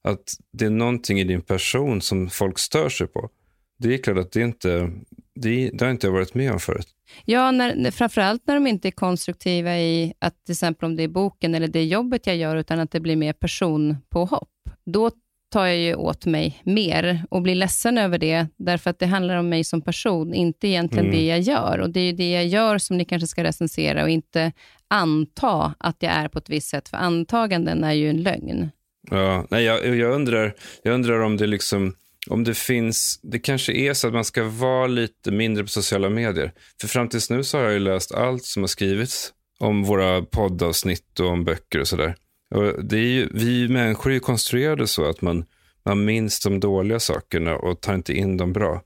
[0.03, 3.29] att det är någonting i din person som folk stör sig på.
[3.77, 4.91] Det är klart att det inte,
[5.35, 6.87] det, det har inte jag varit med om förut.
[7.25, 11.07] Ja, när, framförallt när de inte är konstruktiva i att till exempel om det är
[11.07, 14.49] boken eller det jobbet jag gör, utan att det blir mer personpåhopp.
[14.85, 15.11] Då
[15.49, 19.35] tar jag ju åt mig mer och blir ledsen över det, därför att det handlar
[19.35, 21.17] om mig som person, inte egentligen mm.
[21.17, 21.79] det jag gör.
[21.79, 24.51] Och Det är det jag gör som ni kanske ska recensera och inte
[24.87, 28.69] anta att jag är på ett visst sätt, för antaganden är ju en lögn.
[29.11, 31.93] Ja, nej, jag, jag, undrar, jag undrar om det liksom
[32.27, 36.09] om det finns, det kanske är så att man ska vara lite mindre på sociala
[36.09, 36.51] medier.
[36.81, 40.21] För fram tills nu så har jag ju läst allt som har skrivits om våra
[40.21, 42.15] poddavsnitt och om böcker och sådär.
[42.55, 45.45] Och det är ju, vi människor är ju konstruerade så att man,
[45.83, 48.81] man minns de dåliga sakerna och tar inte in de bra.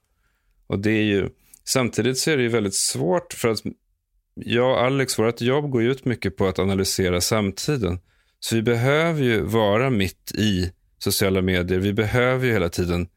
[0.68, 1.30] Och det är ju,
[1.64, 3.60] samtidigt så är det ju väldigt svårt för att
[4.36, 8.00] jag och Alex, vårt jobb går ju ut mycket på att analysera samtiden.
[8.40, 11.80] Så vi behöver ju vara mitt i sociala medier.
[11.80, 13.08] Vi behöver ju hela tiden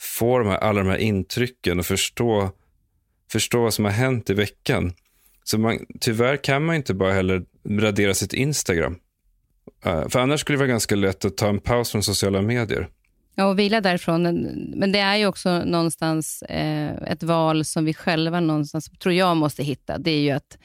[0.00, 2.50] få de här, alla de här intrycken och förstå,
[3.32, 4.92] förstå vad som har hänt i veckan.
[5.44, 8.96] Så man, tyvärr kan man inte bara heller radera sitt Instagram.
[9.84, 12.88] Eh, för annars skulle det vara ganska lätt att ta en paus från sociala medier.
[13.34, 14.22] Ja, och vila därifrån.
[14.76, 19.36] Men det är ju också någonstans eh, ett val som vi själva någonstans, tror jag
[19.36, 19.98] måste hitta.
[19.98, 20.58] Det är ju att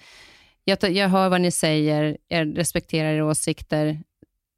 [0.64, 4.00] jag, jag hör vad ni säger, jag respekterar era åsikter,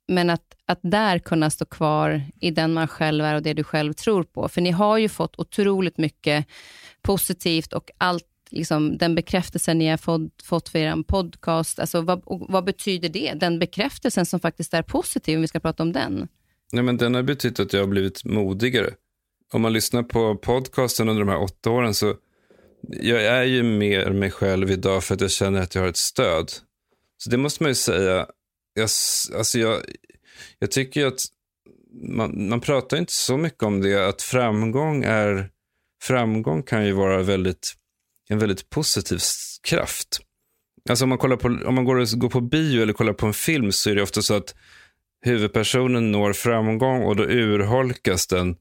[0.07, 3.63] men att, att där kunna stå kvar i den man själv är och det du
[3.63, 4.49] själv tror på.
[4.49, 6.45] För ni har ju fått otroligt mycket
[7.01, 11.79] positivt och allt liksom, den bekräftelsen ni har fått, fått för er podcast.
[11.79, 13.33] Alltså, vad, vad betyder det?
[13.33, 16.27] Den bekräftelsen som faktiskt är positiv, om vi ska prata om den.
[16.71, 18.93] Nej, men den har betytt att jag har blivit modigare.
[19.53, 22.15] Om man lyssnar på podcasten under de här åtta åren så
[22.81, 25.97] jag är ju mer mig själv idag för att jag känner att jag har ett
[25.97, 26.51] stöd.
[27.17, 28.27] Så det måste man ju säga.
[28.73, 28.89] Jag,
[29.37, 29.81] alltså jag,
[30.59, 31.21] jag tycker att
[32.01, 35.49] man, man pratar inte så mycket om det, att framgång är
[36.03, 37.73] framgång kan ju vara väldigt,
[38.29, 39.19] en väldigt positiv
[39.63, 40.19] kraft.
[40.89, 43.33] Alltså om man, kollar på, om man går, går på bio eller kollar på en
[43.33, 44.55] film så är det ofta så att
[45.25, 48.55] huvudpersonen når framgång och då urholkas den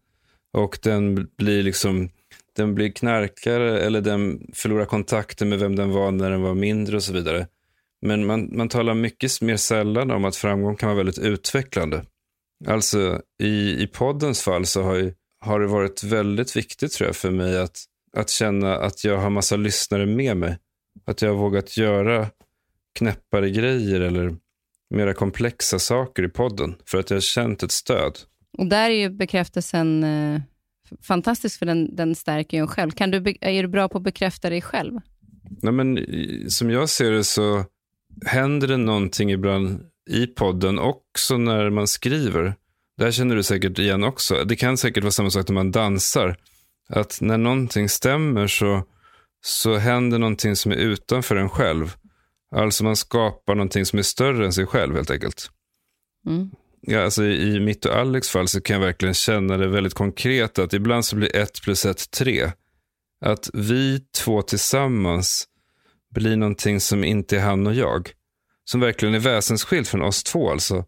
[0.52, 2.10] och den blir liksom
[2.56, 6.96] den blir knarkare eller den förlorar kontakten med vem den var när den var mindre
[6.96, 7.46] och så vidare.
[8.06, 12.04] Men man, man talar mycket mer sällan om att framgång kan vara väldigt utvecklande.
[12.66, 17.16] Alltså i, i poddens fall så har, ju, har det varit väldigt viktigt tror jag
[17.16, 17.84] för mig att,
[18.16, 20.58] att känna att jag har massa lyssnare med mig.
[21.06, 22.26] Att jag har vågat göra
[22.98, 24.36] knäppare grejer eller
[24.94, 28.18] mera komplexa saker i podden för att jag har känt ett stöd.
[28.58, 30.40] Och där är ju bekräftelsen eh,
[31.02, 32.90] fantastisk för den, den stärker ju en själv.
[32.90, 35.00] Kan du, är du bra på att bekräfta dig själv?
[35.62, 35.98] Nej, men,
[36.50, 37.64] som jag ser det så
[38.26, 39.80] händer det någonting ibland
[40.10, 42.54] i podden också när man skriver.
[42.98, 44.44] Där känner du säkert igen också.
[44.44, 46.36] Det kan säkert vara samma sak när man dansar.
[46.88, 48.84] Att när någonting stämmer så,
[49.40, 51.96] så händer någonting som är utanför en själv.
[52.54, 55.50] Alltså man skapar någonting som är större än sig själv helt enkelt.
[56.26, 56.50] Mm.
[56.80, 60.58] Ja, alltså I mitt och Alex fall så kan jag verkligen känna det väldigt konkret
[60.58, 62.52] att ibland så blir ett plus ett tre.
[63.24, 65.48] Att vi två tillsammans
[66.14, 68.10] blir någonting som inte är han och jag.
[68.64, 70.50] Som verkligen är väsensskilt från oss två.
[70.50, 70.84] Alltså.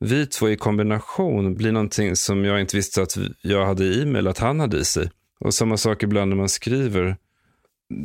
[0.00, 4.18] vi två i kombination blir någonting som jag inte visste att jag hade i mig
[4.18, 5.10] eller att han hade i sig.
[5.40, 7.16] Och samma sak ibland när man skriver.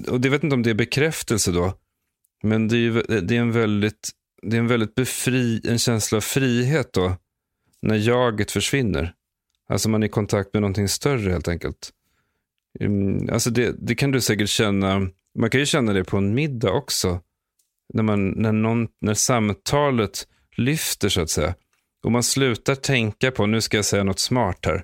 [0.08, 1.74] Och det vet inte om det är bekräftelse då.
[2.44, 4.10] Men det är, det är en väldigt,
[4.42, 7.16] det är en väldigt befri, en känsla av frihet då.
[7.82, 9.14] När jaget försvinner.
[9.70, 11.92] Alltså man är i kontakt med någonting större helt enkelt.
[12.80, 15.10] Ehm, alltså det, det kan du säkert känna.
[15.40, 17.22] Man kan ju känna det på en middag också.
[17.94, 21.56] När, man, när, någon, när samtalet lyfter så att säga.
[22.04, 24.84] Och man slutar tänka på, nu ska jag säga något smart här.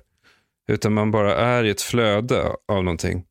[0.68, 3.24] Utan man bara är i ett flöde av någonting.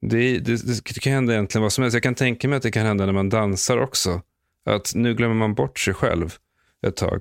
[0.00, 1.94] Det, det, det, kan hända egentligen vad som helst.
[1.94, 4.22] Jag kan tänka mig att det kan hända när man dansar också.
[4.64, 6.34] Att nu glömmer man bort sig själv
[6.86, 7.20] ett tag.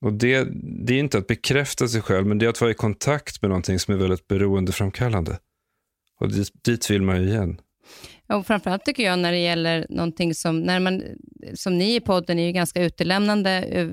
[0.00, 0.48] Och det,
[0.86, 3.48] det är inte att bekräfta sig själv, men det är att vara i kontakt med
[3.48, 5.38] någonting som är väldigt beroendeframkallande.
[6.20, 7.60] Och dit, dit vill man ju igen.
[8.28, 11.02] Och framförallt tycker jag när det gäller någonting som, när man,
[11.54, 13.88] som ni i podden är ju ganska utelämnande eh,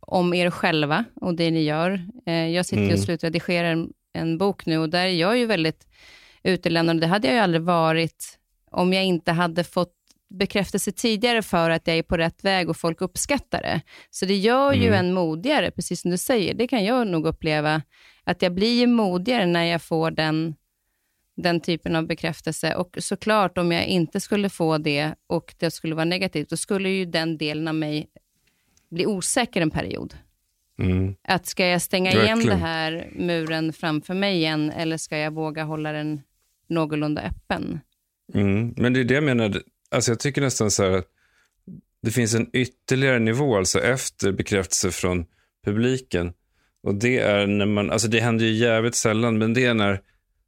[0.00, 2.00] om er själva och det ni gör.
[2.26, 2.94] Eh, jag sitter mm.
[2.94, 3.86] och slutredigerar
[4.16, 5.86] en, bok nu och där är jag ju väldigt
[6.42, 7.00] utelämnande.
[7.00, 8.38] Det hade jag ju aldrig varit
[8.70, 9.92] om jag inte hade fått
[10.28, 13.80] bekräftelse tidigare för att jag är på rätt väg och folk uppskattar det.
[14.10, 15.06] Så det gör ju mm.
[15.06, 16.54] en modigare, precis som du säger.
[16.54, 17.82] Det kan jag nog uppleva,
[18.24, 20.54] att jag blir modigare när jag får den
[21.36, 22.74] den typen av bekräftelse.
[22.74, 26.88] Och såklart, om jag inte skulle få det och det skulle vara negativt, då skulle
[26.88, 28.08] ju den delen av mig
[28.90, 30.14] bli osäker en period.
[30.78, 31.14] Mm.
[31.28, 32.40] Att ska jag stänga Verkligen.
[32.40, 36.22] igen den här muren framför mig igen, eller ska jag våga hålla den
[36.68, 37.80] någorlunda öppen?
[38.34, 38.74] Mm.
[38.76, 41.02] Men det är det jag menar, alltså jag tycker nästan så här,
[42.02, 45.26] det finns en ytterligare nivå, alltså efter bekräftelse från
[45.64, 46.32] publiken.
[46.82, 50.00] Och det är när man, alltså det händer ju jävligt sällan, men det är när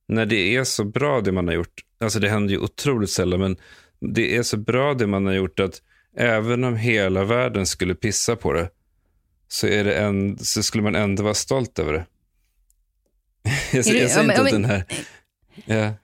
[0.09, 3.41] när det är så bra det man har gjort, alltså det händer ju otroligt sällan,
[3.41, 3.57] men
[4.01, 5.83] det är så bra det man har gjort att
[6.17, 8.71] även om hela världen skulle pissa på det,
[9.49, 12.07] så, är det en, så skulle man ändå vara stolt över det.
[13.73, 14.85] jag, jag, jag säger inte att den här...
[15.65, 15.95] Ja.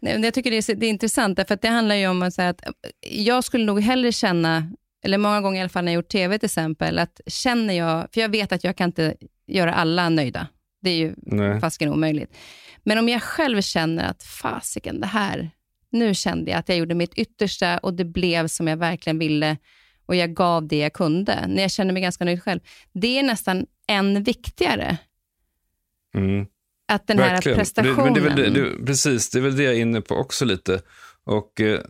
[0.00, 2.48] Jag tycker det är, det är intressant, därför att det handlar ju om att säga
[2.48, 2.62] att
[3.10, 4.72] jag skulle nog hellre känna,
[5.04, 8.08] eller många gånger i alla fall när jag gjort tv till exempel, att känner jag,
[8.14, 9.14] för jag vet att jag kan inte
[9.46, 10.48] göra alla nöjda.
[10.82, 11.14] Det är ju
[11.60, 12.36] fasken omöjligt.
[12.82, 15.50] Men om jag själv känner att fasiken, det här,
[15.90, 19.56] nu kände jag att jag gjorde mitt yttersta och det blev som jag verkligen ville
[20.06, 21.46] och jag gav det jag kunde.
[21.46, 22.60] När jag känner mig ganska nöjd själv.
[22.92, 24.98] Det är nästan än viktigare.
[26.14, 26.46] Mm.
[26.88, 27.56] Att den verkligen.
[27.56, 28.14] här prestationen...
[28.14, 30.82] Det, det, det, det, precis, det är väl det jag är inne på också lite.
[31.24, 31.80] Och eh,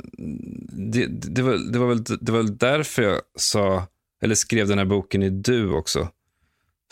[0.92, 3.86] det, det, var, det, var väl, det var väl därför jag sa,
[4.22, 6.08] eller skrev den här boken i du också.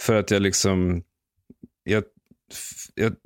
[0.00, 1.02] För att jag liksom,
[1.84, 2.04] jag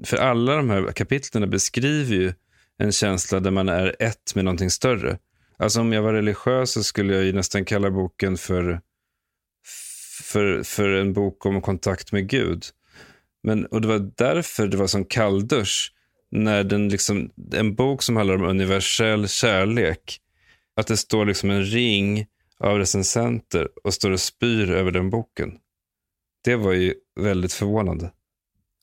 [0.05, 2.33] för alla de här kapitlen beskriver ju
[2.79, 5.19] en känsla där man är ett med någonting större.
[5.59, 8.81] Alltså om jag var religiös så skulle jag ju nästan kalla boken för,
[10.23, 12.65] för, för en bok om kontakt med Gud.
[13.43, 15.93] Men, och det var därför det var som kalldusch
[16.31, 20.21] när den liksom, en bok som handlar om universell kärlek,
[20.77, 22.27] att det står liksom en ring
[22.59, 25.59] av recensenter och står och spyr över den boken.
[26.45, 28.13] Det var ju väldigt förvånande.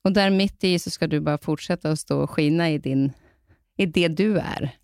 [0.03, 3.11] Och där mitt i så ska du bara fortsätta att stå och skina i, din,
[3.77, 4.77] i det du är.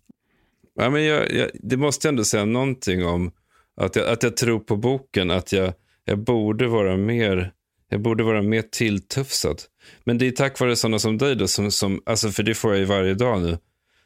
[0.80, 3.32] Ja, men jag, jag, det måste jag ändå säga någonting om
[3.76, 5.72] att jag, att jag tror på boken, att jag,
[6.04, 7.52] jag, borde vara mer,
[7.88, 9.62] jag borde vara mer tilltufsad.
[10.04, 12.70] Men det är tack vare sådana som dig, då, som, som, alltså för det får
[12.70, 13.58] jag ju varje dag nu,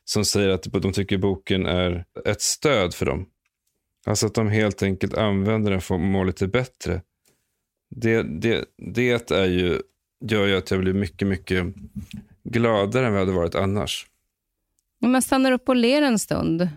[0.05, 3.27] som säger att de tycker boken är ett stöd för dem.
[4.07, 7.03] Alltså att de helt enkelt använder den för att må lite bättre.
[7.91, 8.65] Det, det,
[8.95, 9.81] det är ju
[10.25, 11.67] gör ju att jag blir mycket, mycket
[12.45, 14.07] gladare än vad jag hade varit annars.
[15.09, 16.69] Man stannar upp och ler en stund.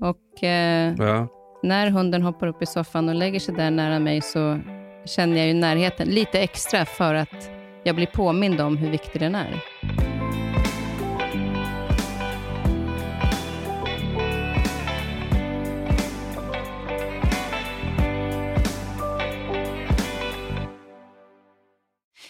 [0.00, 1.28] Och eh, ja.
[1.62, 4.60] när hunden hoppar upp i soffan och lägger sig där nära mig så
[5.04, 7.50] känner jag ju närheten lite extra för att
[7.84, 9.62] jag blir påmind om hur viktig den är.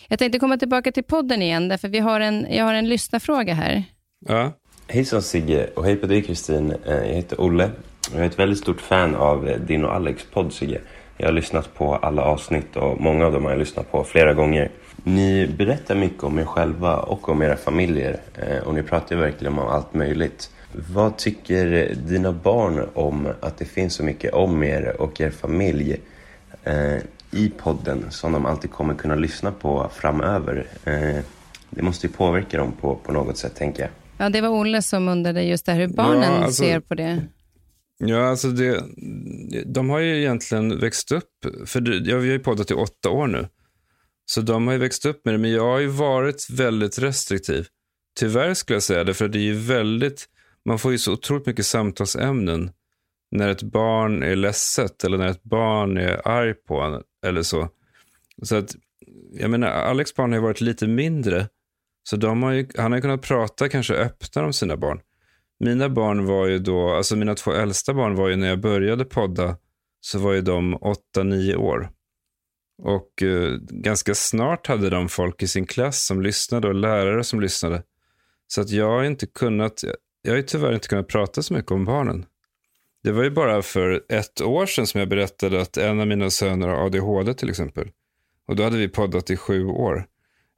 [0.08, 3.54] Jag tänkte komma tillbaka till podden igen, därför vi har en, jag har en lyssnarfråga
[3.54, 3.84] här.
[4.26, 4.52] Ja.
[4.92, 6.74] Hejsan Sigge och hej på dig Kristin.
[6.86, 7.70] Eh, jag heter Olle
[8.12, 10.80] jag är ett väldigt stort fan av eh, din och Alex podd Sigge.
[11.16, 14.34] Jag har lyssnat på alla avsnitt och många av dem har jag lyssnat på flera
[14.34, 14.70] gånger.
[15.04, 19.58] Ni berättar mycket om er själva och om era familjer eh, och ni pratar verkligen
[19.58, 20.50] om allt möjligt.
[20.72, 26.00] Vad tycker dina barn om att det finns så mycket om er och er familj?
[27.30, 30.66] i podden som de alltid kommer kunna lyssna på framöver.
[31.70, 33.90] Det måste ju påverka dem på, på något sätt, tänker jag.
[34.20, 36.94] Ja, det var Olle som undrade just det här, hur barnen ja, alltså, ser på
[36.94, 37.26] det.
[37.98, 38.84] Ja, alltså det,
[39.66, 41.30] de har ju egentligen växt upp,
[41.66, 43.48] för det, ja, vi har ju poddat i åtta år nu.
[44.26, 47.66] Så de har ju växt upp med det, men jag har ju varit väldigt restriktiv.
[48.18, 50.28] Tyvärr skulle jag säga det, för det är ju väldigt,
[50.64, 52.70] man får ju så otroligt mycket samtalsämnen
[53.30, 57.68] när ett barn är ledset eller när ett barn är arg på en eller så.
[58.42, 58.76] Så att,
[59.32, 61.48] jag menar, Alex barn har ju varit lite mindre,
[62.02, 65.00] så de har ju, han har ju kunnat prata kanske öppnare om sina barn.
[65.60, 69.04] Mina barn var ju då, alltså mina två äldsta barn var ju när jag började
[69.04, 69.56] podda,
[70.00, 71.90] så var ju de åtta, nio år.
[72.82, 77.40] Och eh, ganska snart hade de folk i sin klass som lyssnade och lärare som
[77.40, 77.82] lyssnade.
[78.46, 79.84] Så att jag har inte kunnat,
[80.22, 82.26] jag har ju tyvärr inte kunnat prata så mycket om barnen.
[83.02, 86.30] Det var ju bara för ett år sedan som jag berättade att en av mina
[86.30, 87.90] söner har ADHD till exempel.
[88.48, 90.06] Och då hade vi poddat i sju år.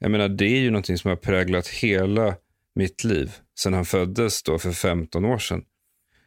[0.02, 2.34] Jag menar, det är ju någonting som har präglat hela
[2.74, 5.64] mitt liv sedan han föddes då för 15 år sedan.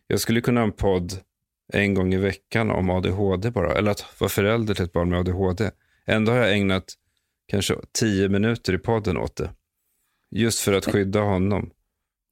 [0.07, 1.13] Jag skulle kunna ha en podd
[1.73, 5.19] en gång i veckan om ADHD bara, eller att vara förälder till ett barn med
[5.19, 5.71] ADHD.
[6.05, 6.84] Ändå har jag ägnat
[7.47, 9.49] kanske tio minuter i podden åt det.
[10.32, 11.71] Just för att skydda honom.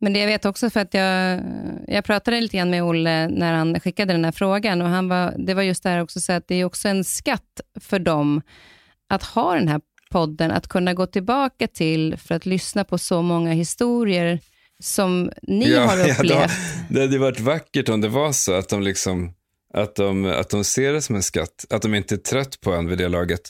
[0.02, 1.42] Men det jag vet också för att jag,
[1.88, 5.36] jag pratade lite grann med Olle när han skickade den här frågan och han var,
[5.38, 8.42] det var just det här också så att det är också en skatt för dem
[9.10, 9.82] att ha den här
[10.14, 14.40] podden, att kunna gå tillbaka till för att lyssna på så många historier
[14.80, 16.30] som ni ja, har upplevt.
[16.30, 16.48] Ja,
[16.90, 19.34] det hade varit vackert om det var så att de, liksom,
[19.74, 22.72] att, de, att de ser det som en skatt, att de inte är trött på
[22.72, 23.42] en vid det laget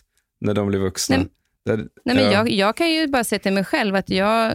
[0.42, 1.18] när de blir vuxna.
[1.18, 1.28] Nej,
[1.66, 2.32] nej, men ja.
[2.32, 4.54] jag, jag, kan ju bara säga till mig själv att jag,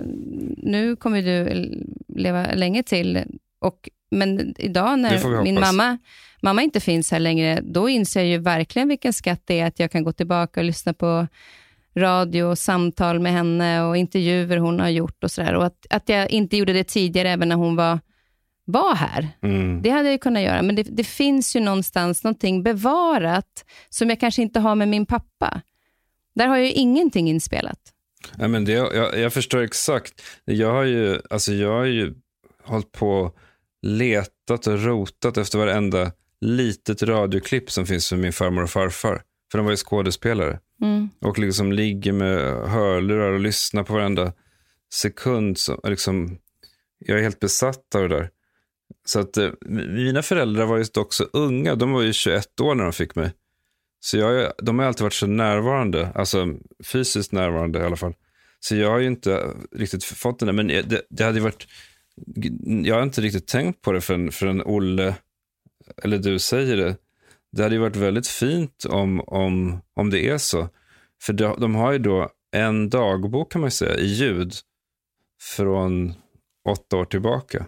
[0.57, 1.71] nu kommer du
[2.09, 3.25] leva länge till,
[3.59, 5.99] och, men idag när min mamma,
[6.43, 9.79] mamma inte finns här längre, då inser jag ju verkligen vilken skatt det är att
[9.79, 11.27] jag kan gå tillbaka och lyssna på
[11.99, 15.55] radio och samtal med henne och intervjuer hon har gjort och sådär.
[15.55, 18.01] Och att, att jag inte gjorde det tidigare, även när hon var,
[18.65, 19.29] var här.
[19.43, 19.83] Mm.
[19.83, 24.21] Det hade jag kunnat göra, men det, det, finns ju någonstans någonting bevarat som jag
[24.21, 25.63] kanske inte har med min pappa.
[26.35, 27.81] Där har jag ju ingenting inspelat.
[28.39, 30.23] Ja, men det, jag, jag förstår exakt.
[30.45, 32.15] Jag har ju, alltså jag har ju
[32.65, 33.33] hållit på
[33.83, 39.23] letat och rotat efter varenda litet radioklipp som finns för min farmor och farfar.
[39.51, 40.59] För de var ju skådespelare.
[40.83, 41.09] Mm.
[41.21, 44.33] Och liksom ligger med hörlurar och lyssnar på varenda
[44.93, 45.59] sekund.
[45.59, 46.39] Så, liksom,
[46.99, 48.31] jag är helt besatt av det där.
[49.05, 49.51] Så att eh,
[49.89, 51.75] mina föräldrar var ju också unga.
[51.75, 53.33] De var ju 21 år när de fick mig.
[54.01, 56.47] Så jag, de har alltid varit så närvarande, alltså
[56.85, 58.15] fysiskt närvarande i alla fall.
[58.61, 61.67] Så jag har ju inte riktigt fått den där, men det, det hade varit,
[62.85, 65.15] jag har inte riktigt tänkt på det förrän, förrän Olle,
[66.03, 66.97] eller du säger det.
[67.59, 70.69] Det hade ju varit väldigt fint om, om, om det är så.
[71.23, 74.53] För de, de har ju då en dagbok kan man säga i ljud
[75.57, 76.15] från
[76.69, 77.67] åtta år tillbaka.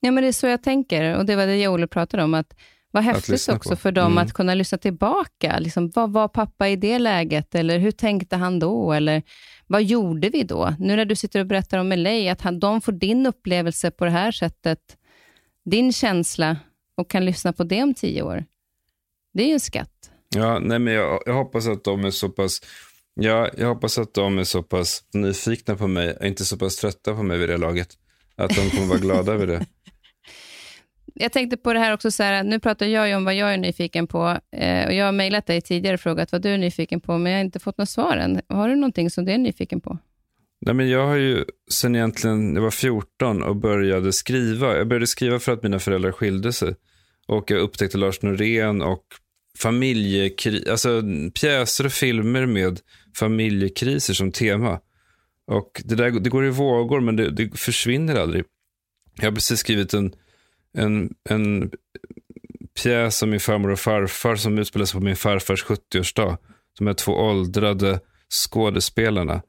[0.00, 2.34] Ja, men det är så jag tänker och det var det Olle pratade om.
[2.34, 2.54] att
[2.90, 3.76] vad häftigt också på.
[3.76, 4.24] för dem mm.
[4.24, 5.58] att kunna lyssna tillbaka.
[5.58, 7.54] Liksom, vad var pappa i det läget?
[7.54, 8.92] Eller hur tänkte han då?
[8.92, 9.22] Eller
[9.66, 10.74] vad gjorde vi då?
[10.78, 14.04] Nu när du sitter och berättar om LA, att han, de får din upplevelse på
[14.04, 14.96] det här sättet,
[15.64, 16.56] din känsla
[16.96, 18.44] och kan lyssna på det om tio år.
[19.38, 20.10] Det är ju en skatt.
[20.34, 22.60] Ja, nej men jag, jag hoppas att de är så pass
[23.14, 27.14] Ja, jag hoppas att de är så pass nyfikna på mig, inte så pass trötta
[27.14, 27.88] på mig vid det laget,
[28.36, 29.66] att de kommer vara glada över det.
[31.14, 33.54] jag tänkte på det här också, så här, nu pratar jag ju om vad jag
[33.54, 34.38] är nyfiken på.
[34.52, 37.32] Eh, och jag har mejlat dig tidigare och frågat vad du är nyfiken på, men
[37.32, 38.40] jag har inte fått något svar än.
[38.48, 39.98] Har du någonting som du är nyfiken på?
[40.60, 44.76] Nej, men jag har ju sen egentligen, jag var 14 och började skriva.
[44.76, 46.74] Jag började skriva för att mina föräldrar skilde sig.
[47.26, 49.04] Och jag upptäckte Lars Norén och
[49.58, 51.02] familjekris, alltså
[51.40, 52.80] pjäser och filmer med
[53.16, 54.80] familjekriser som tema.
[55.46, 58.44] Och det, där, det går i vågor, men det, det försvinner aldrig.
[59.16, 60.14] Jag har precis skrivit en
[60.72, 61.70] en, en
[62.82, 66.36] pjäs om min farmor och farfar som utspelar sig på min farfars 70-årsdag.
[66.78, 69.42] De här två åldrade skådespelarna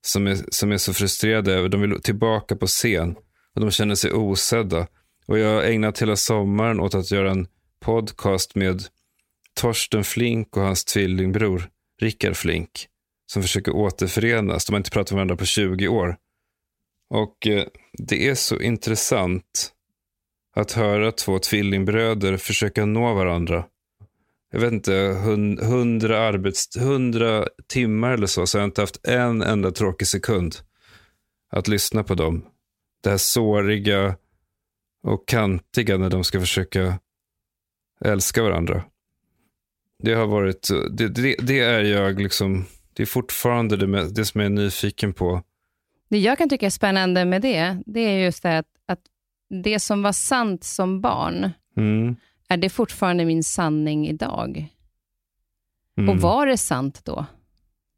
[0.00, 3.16] som är, som är så frustrerade över, de vill tillbaka på scen
[3.54, 4.86] och de känner sig osedda.
[5.26, 7.46] Och jag har ägnat hela sommaren åt att göra en
[7.80, 8.82] podcast med
[9.60, 11.68] Torsten Flink och hans tvillingbror
[12.00, 12.88] Rickard Flink
[13.26, 14.64] som försöker återförenas.
[14.64, 16.16] De har inte pratat med varandra på 20 år.
[17.10, 19.72] Och eh, det är så intressant
[20.56, 23.64] att höra två tvillingbröder försöka nå varandra.
[24.50, 24.92] Jag vet inte,
[25.60, 30.56] hundra, arbets, hundra timmar eller så, så har jag inte haft en enda tråkig sekund
[31.50, 32.44] att lyssna på dem.
[33.02, 34.16] Det här såriga
[35.02, 36.98] och kantiga när de ska försöka
[38.04, 38.84] älska varandra.
[40.02, 44.40] Det har varit, det, det, det är jag liksom, det är fortfarande det, det som
[44.40, 45.42] jag är nyfiken på.
[46.10, 49.00] Det jag kan tycka är spännande med det, det är just det att, att
[49.64, 52.16] det som var sant som barn, mm.
[52.48, 54.68] är det fortfarande min sanning idag?
[55.98, 56.10] Mm.
[56.10, 57.26] Och var det sant då?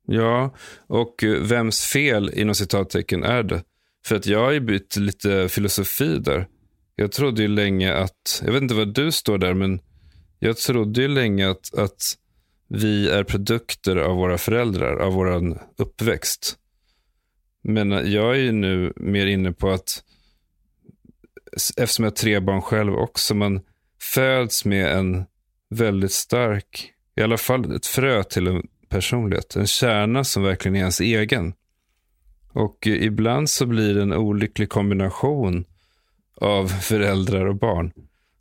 [0.06, 0.54] Ja,
[0.86, 3.62] och vems fel inom citattecken är det?
[4.06, 6.48] För att jag har ju bytt lite filosofi där.
[6.96, 9.80] Jag trodde ju länge att, jag vet inte vad du står där, men
[10.38, 12.02] jag trodde ju länge att, att
[12.68, 16.58] vi är produkter av våra föräldrar, av vår uppväxt.
[17.62, 20.04] Men jag är ju nu mer inne på att,
[21.76, 23.60] eftersom jag har tre barn själv också, man
[24.00, 25.24] föds med en
[25.70, 29.56] väldigt stark, i alla fall ett frö till en personlighet.
[29.56, 31.54] En kärna som verkligen är ens egen.
[32.52, 35.64] Och ibland så blir det en olycklig kombination
[36.36, 37.92] av föräldrar och barn.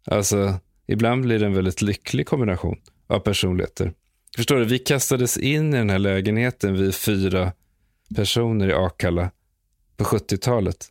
[0.05, 2.77] Alltså, ibland blir det en väldigt lycklig kombination
[3.07, 3.93] av personligheter.
[4.35, 7.51] Förstår du, vi kastades in i den här lägenheten, vi fyra
[8.15, 9.31] personer i Akalla
[9.97, 10.87] på 70-talet.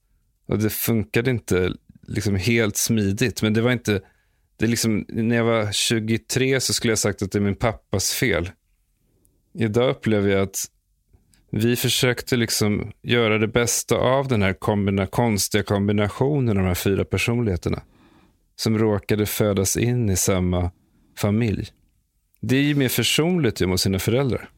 [0.47, 1.73] Och det funkade inte
[2.09, 4.01] liksom helt smidigt, men det var inte,
[4.57, 8.13] det liksom, när jag var 23 så skulle jag sagt att det är min pappas
[8.13, 8.51] fel.
[9.55, 10.65] Idag upplever jag att
[11.51, 16.75] vi försökte liksom göra det bästa av den här kombina konstiga kombinationen av de här
[16.75, 17.83] fyra personligheterna.
[18.57, 20.71] Som råkade födas in i samma
[21.19, 21.69] familj.
[22.41, 24.49] Det är ju mer försonligt mot sina föräldrar.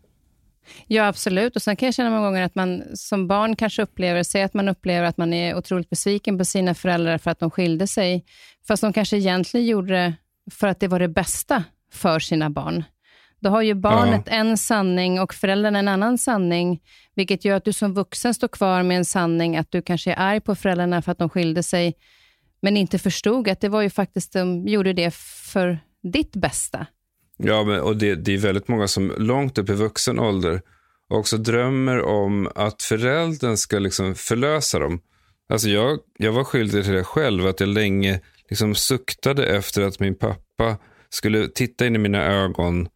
[0.87, 1.57] Ja, absolut.
[1.57, 4.55] Och Sen kan jag känna många gånger att man som barn kanske upplever, säg att
[4.55, 8.25] man upplever att man är otroligt besviken på sina föräldrar för att de skilde sig,
[8.69, 10.15] fast de kanske egentligen gjorde det
[10.51, 12.85] för att det var det bästa för sina barn.
[13.41, 14.33] Då har ju barnet ja.
[14.33, 16.81] en sanning och föräldrarna en annan sanning,
[17.15, 20.19] vilket gör att du som vuxen står kvar med en sanning att du kanske är
[20.19, 21.95] arg på föräldrarna för att de skilde sig,
[22.65, 25.15] men inte förstod att det var ju faktiskt, de gjorde det
[25.53, 25.79] för
[26.13, 26.87] ditt bästa.
[27.37, 30.63] Ja, men, och det, det är väldigt många som långt upp i vuxen ålder
[31.09, 35.01] också drömmer om att föräldern ska liksom förlösa dem.
[35.49, 40.01] Alltså jag, jag var skyldig till det själv, att jag länge liksom suktade efter att
[40.01, 40.77] min pappa
[41.09, 42.89] skulle titta in i mina ögon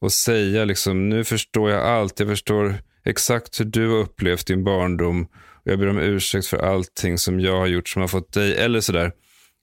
[0.00, 2.20] och säga liksom, nu förstår jag allt.
[2.20, 5.26] Jag förstår exakt hur du har upplevt din barndom.
[5.68, 8.80] Jag ber om ursäkt för allting som jag har gjort som har fått dig, eller
[8.80, 9.12] sådär.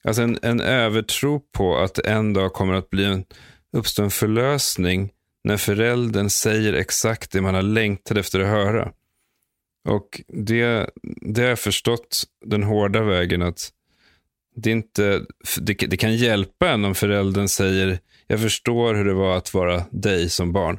[0.04, 3.24] Alltså en, en övertro på att det en dag kommer att bli en,
[3.72, 5.10] uppstå en förlösning
[5.44, 8.92] när föräldern säger exakt det man har längtat efter att höra.
[9.88, 10.90] Och det,
[11.20, 13.70] det har jag förstått den hårda vägen att
[14.56, 15.24] det, inte,
[15.60, 19.84] det, det kan hjälpa en om föräldern säger jag förstår hur det var att vara
[19.90, 20.78] dig som barn.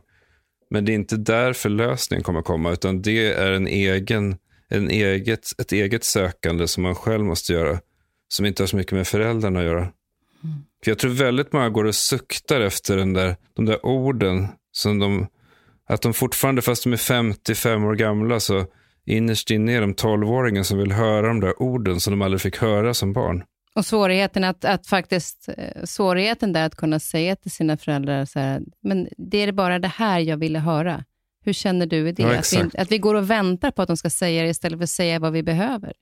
[0.69, 4.37] Men det är inte där förlösningen kommer komma, utan det är en egen,
[4.69, 7.79] en eget, ett eget sökande som man själv måste göra,
[8.27, 9.79] som inte har så mycket med föräldrarna att göra.
[9.79, 9.93] Mm.
[10.83, 14.99] För Jag tror väldigt många går och suktar efter den där, de där orden, som
[14.99, 15.27] de,
[15.89, 18.65] att de fortfarande, fast de är 55 år gamla, så
[19.05, 22.57] innerst inne är de 12-åringen som vill höra de där orden som de aldrig fick
[22.57, 23.43] höra som barn.
[23.75, 28.39] Och svårigheten att, att faktiskt, eh, svårigheten där att kunna säga till sina föräldrar, så
[28.39, 31.03] här, men det är bara det här jag ville höra.
[31.47, 32.23] Hur känner du i det?
[32.23, 34.79] Ja, att, vi, att vi går och väntar på att de ska säga det istället
[34.79, 35.93] för att säga vad vi behöver.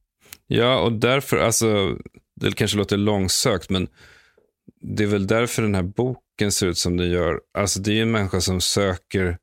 [0.48, 1.98] Ja, och därför, alltså,
[2.36, 3.88] det kanske låter långsökt, men
[4.82, 7.40] det är väl därför den här boken ser ut som den gör.
[7.58, 9.38] Alltså det är en människa som söker,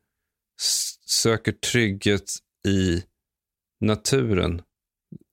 [1.06, 2.24] söker trygghet
[2.68, 3.02] i
[3.80, 4.62] naturen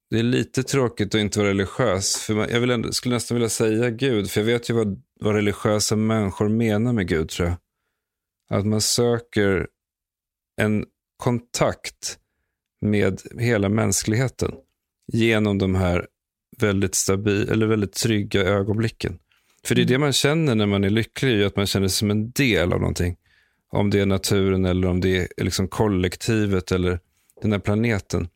[0.10, 2.16] det är lite tråkigt att inte vara religiös.
[2.16, 5.36] För man, jag ändå, skulle nästan vilja säga Gud, för jag vet ju vad, vad
[5.36, 7.58] religiösa människor menar med Gud, tror jag.
[8.60, 9.68] Att man söker
[10.60, 10.86] en
[11.18, 12.18] kontakt
[12.82, 14.52] med hela mänskligheten
[15.14, 16.08] genom de här
[16.58, 19.20] väldigt, stabil, eller väldigt trygga ögonblicken.
[19.66, 22.12] För det är det man känner när man är lycklig, att man känner sig som
[22.12, 23.16] en del av någonting.
[23.72, 27.00] Om det är naturen eller om det är liksom kollektivet eller
[27.42, 28.28] den här planeten.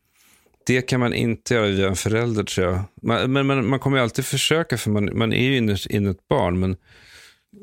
[0.66, 2.82] Det kan man inte göra via en förälder tror jag.
[3.02, 6.10] Man, men man, man kommer ju alltid försöka för man, man är ju innerst inne
[6.10, 6.60] ett barn.
[6.60, 6.76] Men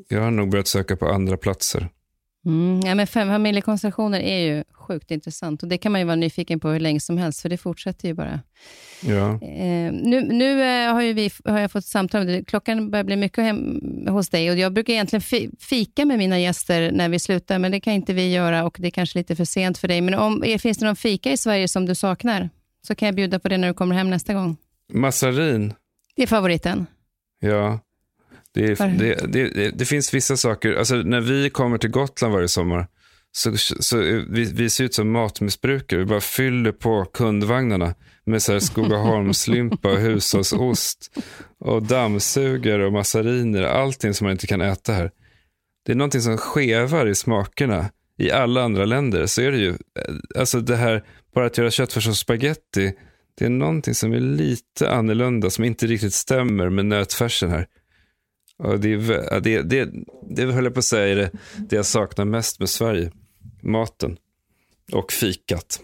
[0.08, 1.88] jag har nog börjat söka på andra platser.
[2.46, 6.60] Mm, ja, men familjekonstellationer är ju sjukt intressant och det kan man ju vara nyfiken
[6.60, 8.40] på hur länge som helst, för det fortsätter ju bara.
[9.02, 9.42] Ja.
[9.42, 13.44] Eh, nu nu eh, har, ju vi, har jag fått samtal, klockan börjar bli mycket
[13.44, 17.72] hem, hos dig och jag brukar egentligen fika med mina gäster när vi slutar, men
[17.72, 20.00] det kan inte vi göra och det är kanske lite för sent för dig.
[20.00, 22.50] Men om, finns det någon fika i Sverige som du saknar?
[22.86, 24.56] Så kan jag bjuda på det när du kommer hem nästa gång.
[24.92, 25.74] Massarin.
[26.16, 26.86] Det är favoriten?
[27.40, 27.80] Ja.
[28.54, 32.86] Det, det, det, det, finns vissa saker, alltså när vi kommer till Gotland varje sommar,
[33.32, 33.96] så, så
[34.28, 36.00] vi, vi ser ut som matmissbrukare.
[36.00, 37.94] Vi bara fyller på kundvagnarna
[38.24, 41.18] med så här Skogaholmslimpa och hushållsost
[41.58, 43.62] och dammsugare och massariner.
[43.62, 45.10] Allting som man inte kan äta här.
[45.86, 47.90] Det är någonting som skevar i smakerna.
[48.18, 49.74] I alla andra länder så är det ju,
[50.36, 52.92] alltså det här bara att göra köttfärs och spaghetti,
[53.38, 57.66] det är någonting som är lite annorlunda, som inte riktigt stämmer med nötfärsen här.
[58.62, 59.90] Det, är, det, det,
[60.30, 63.10] det höll jag på att säga är det, det jag saknar mest med Sverige,
[63.62, 64.16] maten.
[64.92, 65.80] Och fikat.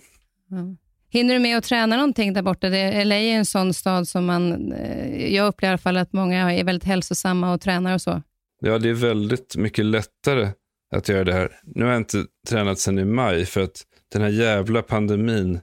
[0.48, 0.76] Ja.
[1.10, 2.68] Hinner du med att träna någonting där borta?
[2.68, 6.12] Det, LA är en sån stad som man, eh, jag upplever i alla fall att
[6.12, 8.22] många är väldigt hälsosamma och tränar och så.
[8.60, 10.48] Ja, det är väldigt mycket lättare
[10.94, 11.52] att göra det här.
[11.62, 15.60] Nu har jag inte tränat sedan i maj för att den här jävla pandemin,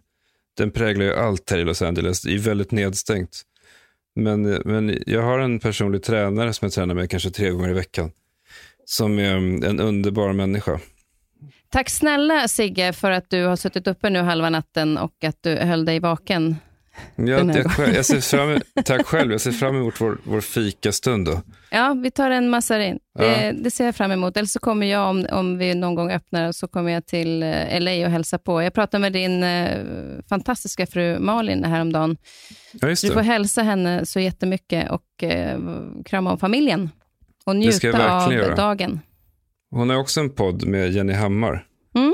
[0.57, 2.21] den präglar ju allt här i Los Angeles.
[2.21, 3.41] Det är väldigt nedstängt.
[4.15, 7.73] Men, men jag har en personlig tränare som jag tränar med kanske tre gånger i
[7.73, 8.11] veckan.
[8.85, 10.79] Som är mm, en underbar människa.
[11.69, 15.55] Tack snälla Sigge för att du har suttit uppe nu halva natten och att du
[15.55, 16.55] höll dig vaken.
[17.15, 21.25] Ja, jag, jag ser fram, tack själv, jag ser fram emot vår, vår fikastund.
[21.25, 21.41] Då.
[21.71, 22.99] Ja, vi tar en massarin.
[23.19, 23.53] Det, ja.
[23.53, 24.37] det ser jag fram emot.
[24.37, 27.79] Eller så kommer jag, om, om vi någon gång öppnar, så kommer jag till eh,
[27.79, 28.61] LA och hälsa på.
[28.61, 29.77] Jag pratade med din eh,
[30.29, 32.17] fantastiska fru Malin häromdagen.
[32.71, 35.59] Ja, du får hälsa henne så jättemycket och eh,
[36.05, 36.89] krama om familjen.
[37.45, 38.55] Och njuta av göra.
[38.55, 38.99] dagen.
[39.71, 41.65] Hon har också en podd med Jenny Hammar.
[41.95, 42.13] Mm.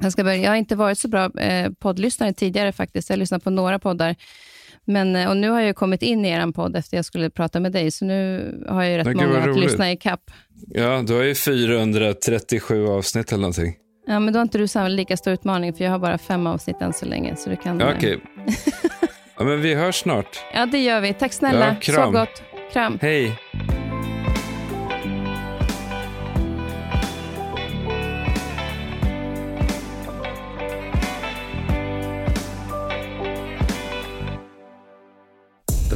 [0.00, 0.36] Jag, ska börja.
[0.36, 3.08] jag har inte varit så bra eh, poddlyssnare tidigare faktiskt.
[3.08, 4.16] Jag har lyssnat på några poddar.
[4.84, 7.60] Men, eh, och nu har jag kommit in i er podd efter jag skulle prata
[7.60, 10.30] med dig, så nu har jag ju rätt många att lyssna i kapp.
[10.68, 13.76] Ja, du har ju 437 avsnitt eller någonting.
[14.06, 16.46] Ja, men då har inte du samma lika stor utmaning, för jag har bara fem
[16.46, 17.36] avsnitt än så länge.
[17.36, 18.16] Så du kan, ja, Okej.
[18.16, 18.54] Okay.
[19.38, 20.44] ja, men vi hörs snart.
[20.54, 21.14] Ja, det gör vi.
[21.14, 21.66] Tack snälla.
[21.66, 22.04] Ja, kram.
[22.04, 22.42] Sov gott.
[22.72, 22.98] Kram.
[23.02, 23.38] Hej.